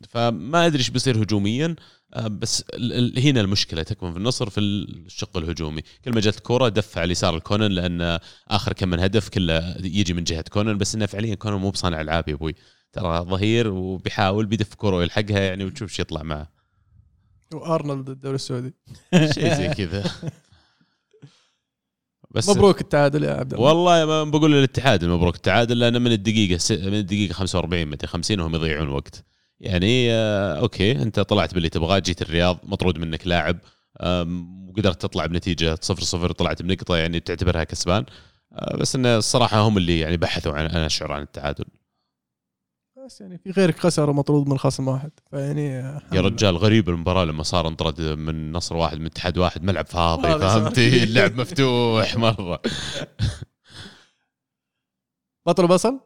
[0.09, 1.75] فما أدري إيش بيصير هجوميا.
[2.19, 5.81] بس ال- ال- هنا المشكلة تكمن في النصر في الشق الهجومي.
[6.05, 10.13] كل ما جت الكوره دفع على يسار لكونان لأن آخر كم من هدف كله يجي
[10.13, 12.55] من جهة كونان بس إنه فعليا كونان مو بصانع ألعاب يا أبوي.
[12.93, 16.51] ترى ظهير وبيحاول بيدف كوره ويلحقها يعني وتشوف إيش يطلع معه.
[17.53, 18.73] وأرنولد الدوري السعودي.
[19.33, 20.11] شيء زي كذا.
[22.31, 23.65] بس مبروك التعادل يا عبد الله.
[23.65, 26.71] والله ما بقول للاتحاد مبروك التعادل لأن من الدقيقة س...
[26.71, 29.23] من الدقيقة 45 مدري 50 وهم يضيعون وقت.
[29.61, 33.57] يعني آه أوكي أنت طلعت باللي تبغاه جيت الرياض مطرود منك لاعب
[34.69, 38.05] وقدرت تطلع بنتيجة 0 0 طلعت بنقطة يعني تعتبرها كسبان.
[38.53, 41.65] آه بس انه الصراحة هم اللي يعني بحثوا عن أنا اشعر عن التعادل.
[43.05, 47.25] بس يعني في غيرك خسر ومطرود من خصم واحد فيعني آه، يا رجال غريب المباراة
[47.25, 50.39] لما صار انطرد من نصر واحد من اتحاد واحد ملعب فاضي.
[50.39, 52.61] فهمتي؟ اللعب مفتوح مرة.
[55.45, 55.99] بطل بصل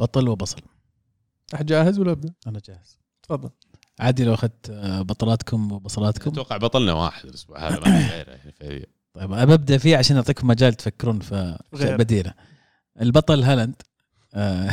[0.00, 0.60] بطل وبصل.
[1.54, 2.98] احد جاهز ولا أبدأ؟ أنا جاهز.
[3.22, 3.50] تفضل.
[4.00, 6.30] عادي لو أخذت آه، أبطالكم وبصلاتكم.
[6.30, 8.88] أتوقع بطلنا واحد الأسبوع هذا ما في غيره يعني.
[9.14, 11.96] طيب أنا ببدا فيه عشان أعطيكم مجال تفكرون في غير.
[11.96, 12.34] بديله.
[13.00, 13.82] البطل هالاند
[14.34, 14.70] آه،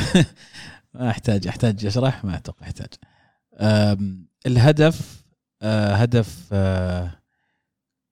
[0.94, 2.88] ما أحتاج أحتاج أشرح؟ ما أتوقع أحتاج.
[4.46, 5.24] الهدف
[5.62, 7.12] آه، هدف آه،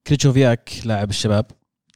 [0.06, 1.46] كريتشوفياك لاعب الشباب.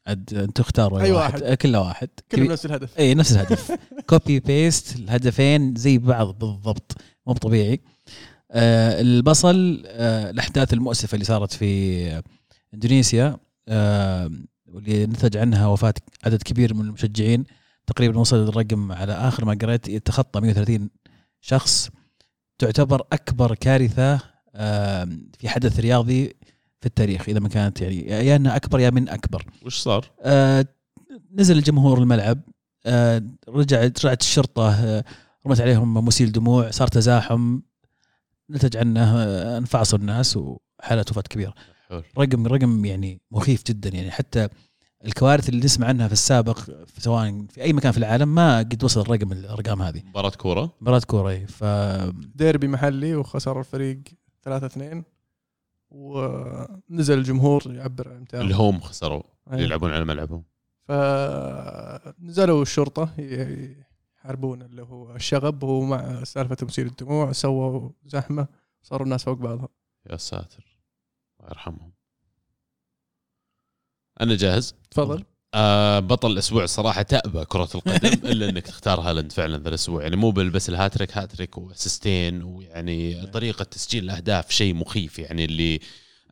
[0.08, 1.42] عد أنتم اختاروا أي واحد.
[1.42, 1.54] واحد.
[1.54, 2.08] كله واحد.
[2.32, 2.98] كلهم كبي- نفس الهدف.
[2.98, 3.72] اي نفس الهدف.
[4.06, 6.92] copy paste الهدفين زي بعض بالضبط.
[7.26, 7.80] مو طبيعي
[8.50, 12.22] آه البصل آه الأحداث المؤسفة اللي صارت في
[12.74, 13.36] إندونيسيا
[13.68, 14.30] آه
[14.66, 15.94] واللي نتج عنها وفاة
[16.24, 17.44] عدد كبير من المشجعين.
[17.86, 20.90] تقريبا وصل الرقم على آخر ما قريت يتخطى 130
[21.40, 21.90] شخص.
[22.58, 24.20] تعتبر أكبر كارثة
[24.54, 26.34] آه في حدث رياضي
[26.80, 30.66] في التاريخ إذا ما كانت يعني يا انها أكبر يا من أكبر وش صار؟ آه،
[31.34, 32.40] نزل الجمهور الملعب
[32.86, 35.04] آه، رجعت رجعت الشرطة آه،
[35.46, 37.60] رمت عليهم مسيل دموع صار تزاحم
[38.50, 41.54] نتج عنه آه، انفعصوا الناس وحالة وفاة كبيرة
[41.88, 42.02] حلو.
[42.18, 44.48] رقم رقم يعني مخيف جدا يعني حتى
[45.04, 48.84] الكوارث اللي نسمع عنها في السابق في سواء في أي مكان في العالم ما قد
[48.84, 51.46] وصل الرقم الأرقام هذه مباراة كورة مباراة كورة إيه.
[51.46, 51.64] ف
[52.34, 53.98] ديربي محلي وخسر الفريق
[54.42, 55.04] 3 2
[55.90, 59.22] ونزل الجمهور يعبر عن امتنانه الهوم خسروا
[59.52, 59.64] اللي.
[59.64, 60.44] يلعبون على ملعبهم.
[60.82, 68.48] فنزلوا الشرطة يحاربون اللي هو الشغب ومع سالفة مسيل الدموع سووا زحمة
[68.82, 69.68] صاروا الناس فوق بعضها
[70.10, 70.78] يا ساتر
[71.40, 71.92] الله يرحمهم.
[74.20, 75.24] أنا جاهز؟ تفضل.
[75.54, 80.02] آه بطل الأسبوع الصراحه تأبى كرة القدم إلا إنك تختار هالاند فعلا ذا الأسبوع.
[80.02, 85.18] يعني مو بس الهاتريك هاتريك واسيستين ويعني طريقة تسجيل الأهداف شيء مخيف.
[85.18, 85.80] يعني اللي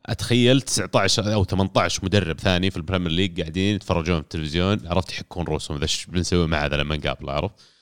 [0.05, 5.45] أتخيل 19 أو 18 مدرب ثاني في البريمير ليج قاعدين يتفرجون في التلفزيون عرفت يحكون
[5.45, 7.76] رؤوسهم ذا إيش بنسوي مع هذا لما نقابله عرفت؟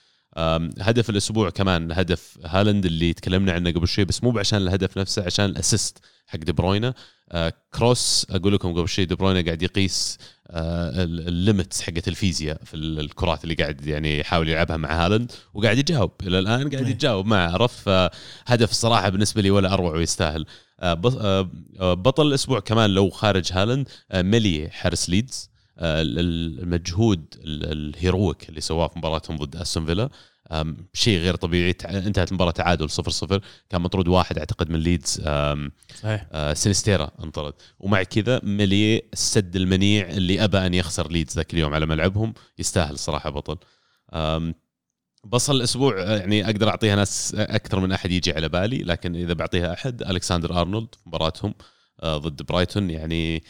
[0.82, 5.24] هدف الأسبوع كمان هدف هالاند اللي تكلمنا عنه قبل شوي بس مو عشان الهدف نفسه
[5.26, 6.94] عشان ال assist حق دي بروينا.
[7.32, 10.18] آه cross أقول لكم قبل شوي دي بروينا قاعد يقيس
[10.48, 15.32] آه ال limits حقت الفيزياء في ال- الكرات اللي قاعد يعني يحاول يلعبها مع هالاند
[15.54, 16.88] وقاعد يجاوب إلى الآن قاعد.
[16.88, 20.46] يتجاوب معه عرفت فهدف الصراحه بالنسبة لي ولا أروع ويستاهل.
[20.80, 25.50] آه آه، آه، بطل الأسبوع كمان لو خارج هالاند آه ميلي حارس ليدز.
[25.50, 30.10] آه، المجهود ال- ال heroic اللي سواه في مباراتهم ضد أستون فيلا
[30.94, 31.76] شيء غير طبيعي.
[31.86, 35.22] انتهت المباراة تعادل 0 0 كان مطرود واحد أعتقد من ليدز
[36.02, 36.28] صحيح.
[36.32, 37.54] آه، سينستيرا انطرد.
[37.80, 42.34] ومع كذا ميلي السد المنيع اللي أبى أن يخسر ليدز ذاك اليوم على ملعبهم.
[42.60, 43.58] يستاهل صراحة بطل.
[45.24, 49.34] بصل الأسبوع آه، يعني أقدر أعطيها ناس أكثر من أحد يجي على بالي لكن إذا
[49.34, 51.54] بعطيها أحد الكسندر أرنولد مباراتهم
[52.04, 52.90] آه، ضد برايتون.
[52.90, 53.44] يعني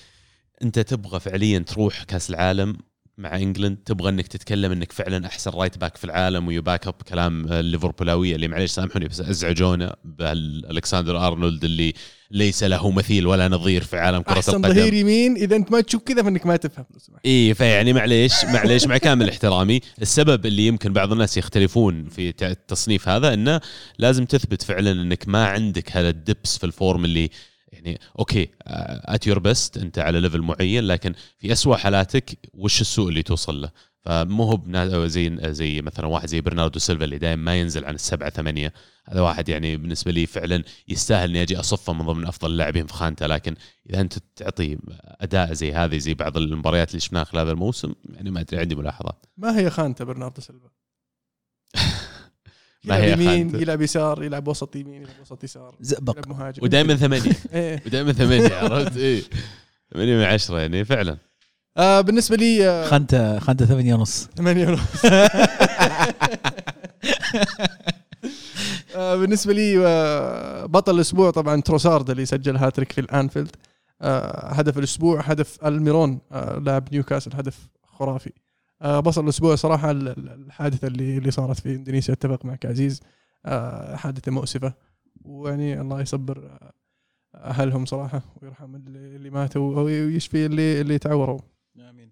[0.63, 2.77] انت تبغى فعليا تروح كأس العالم
[3.17, 6.93] مع إنجلند تبغى إنك تتكلم إنك فعلا أحسن right back في العالم وي back up
[6.93, 11.93] كلام الليفربولاويه اللي معليش سامحوني بس أزعجونا بالكسندر أرنولد اللي
[12.31, 15.81] ليس له مثيل ولا نظير في عالم كرة أحسن القدم ظهير يمين إذا أنت ما
[15.81, 16.85] تشوف كذا فإنك ما تفهم.
[17.25, 23.09] إي فيعني معليش معليش مع كامل احترامي السبب اللي يمكن بعض الناس يختلفون في التصنيف
[23.09, 23.61] هذا إنه
[23.99, 27.29] لازم تثبت فعلا إنك ما عندك هذا ال dips في ال form اللي
[27.75, 33.09] يعني okay at your best أنت على level معين لكن في أسوأ حالاتك وش السوء
[33.09, 33.71] اللي توصل له؟
[34.01, 37.95] فمو هو بنا- زي زي مثلا واحد زي برناردو سيلفا اللي دائما ما ينزل عن
[37.95, 38.73] السبعة ثمانية.
[39.05, 42.93] هذا واحد يعني بالنسبة لي فعلا يستاهل إني أجي أصفه من ضمن أفضل اللاعبين في
[42.93, 43.55] خانته لكن
[43.89, 44.77] إذا أنت تعطي
[45.21, 48.75] أداء زي هذه زي بعض المباريات اللي شفناها خلال هذا الموسم يعني ما أدري عندي
[48.75, 49.25] ملاحظات.
[49.37, 50.69] ما هي خانته برناردو سيلفا؟
[52.85, 53.61] يلعب هي يمين.
[53.61, 55.75] يلعب يسار يلعب وسط يمين يلعب وسط يسار.
[55.81, 56.63] زئبق يلعب مهاجم.
[56.63, 57.31] ودائما ثمانية.
[57.53, 57.81] إيه.
[57.85, 59.21] ودائما ثمانية عرفت؟ إيه.
[59.93, 61.17] ثمانية من عشرة يعني فعلا.
[61.77, 64.29] آه بالنسبة لي آه خانته خانته ثمانية ونص.
[64.37, 65.05] ثمانية ونص.
[68.95, 73.55] آه بالنسبة لي آه بطل الأسبوع طبعا تروسارد اللي سجل هاتريك في الأنفيلد.
[74.01, 77.57] آه هدف الأسبوع هدف ألميرون آه لاعب نيوكاسل هدف
[77.99, 78.31] خرافي.
[78.81, 83.01] آه بطل الأسبوع صراحة ال- ال- الحادثة اللي اللي صارت في إندونيسيا أتفق معك عزيز.
[83.45, 84.73] آه حادثة مؤسفة.
[85.25, 86.73] ويعني الله يصبر آه،
[87.35, 91.39] أهلهم صراحة ويرحم اللي ماتوا ويشفي اللي اللي تعوروا.
[91.89, 92.11] آمين.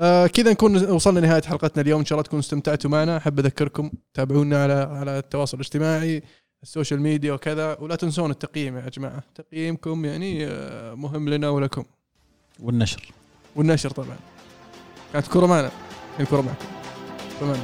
[0.00, 2.00] آه كذا نكون وصلنا لنهاية حلقتنا اليوم.
[2.00, 3.16] إن شاء الله تكونوا استمتعتوا معنا.
[3.16, 6.22] أحب أذكركم تابعونا على على التواصل الاجتماعي
[6.62, 7.78] السوشيال ميديا وكذا.
[7.78, 9.22] ولا تنسون التقييم يا جماعة.
[9.34, 10.46] تقييمكم يعني
[10.94, 11.84] مهم لنا ولكم.
[12.60, 13.12] والنشر.
[13.56, 14.16] والنشر طبعا.
[15.12, 15.70] كانت كره معنا.
[16.20, 16.64] الكره معكم.
[17.40, 17.56] تمام.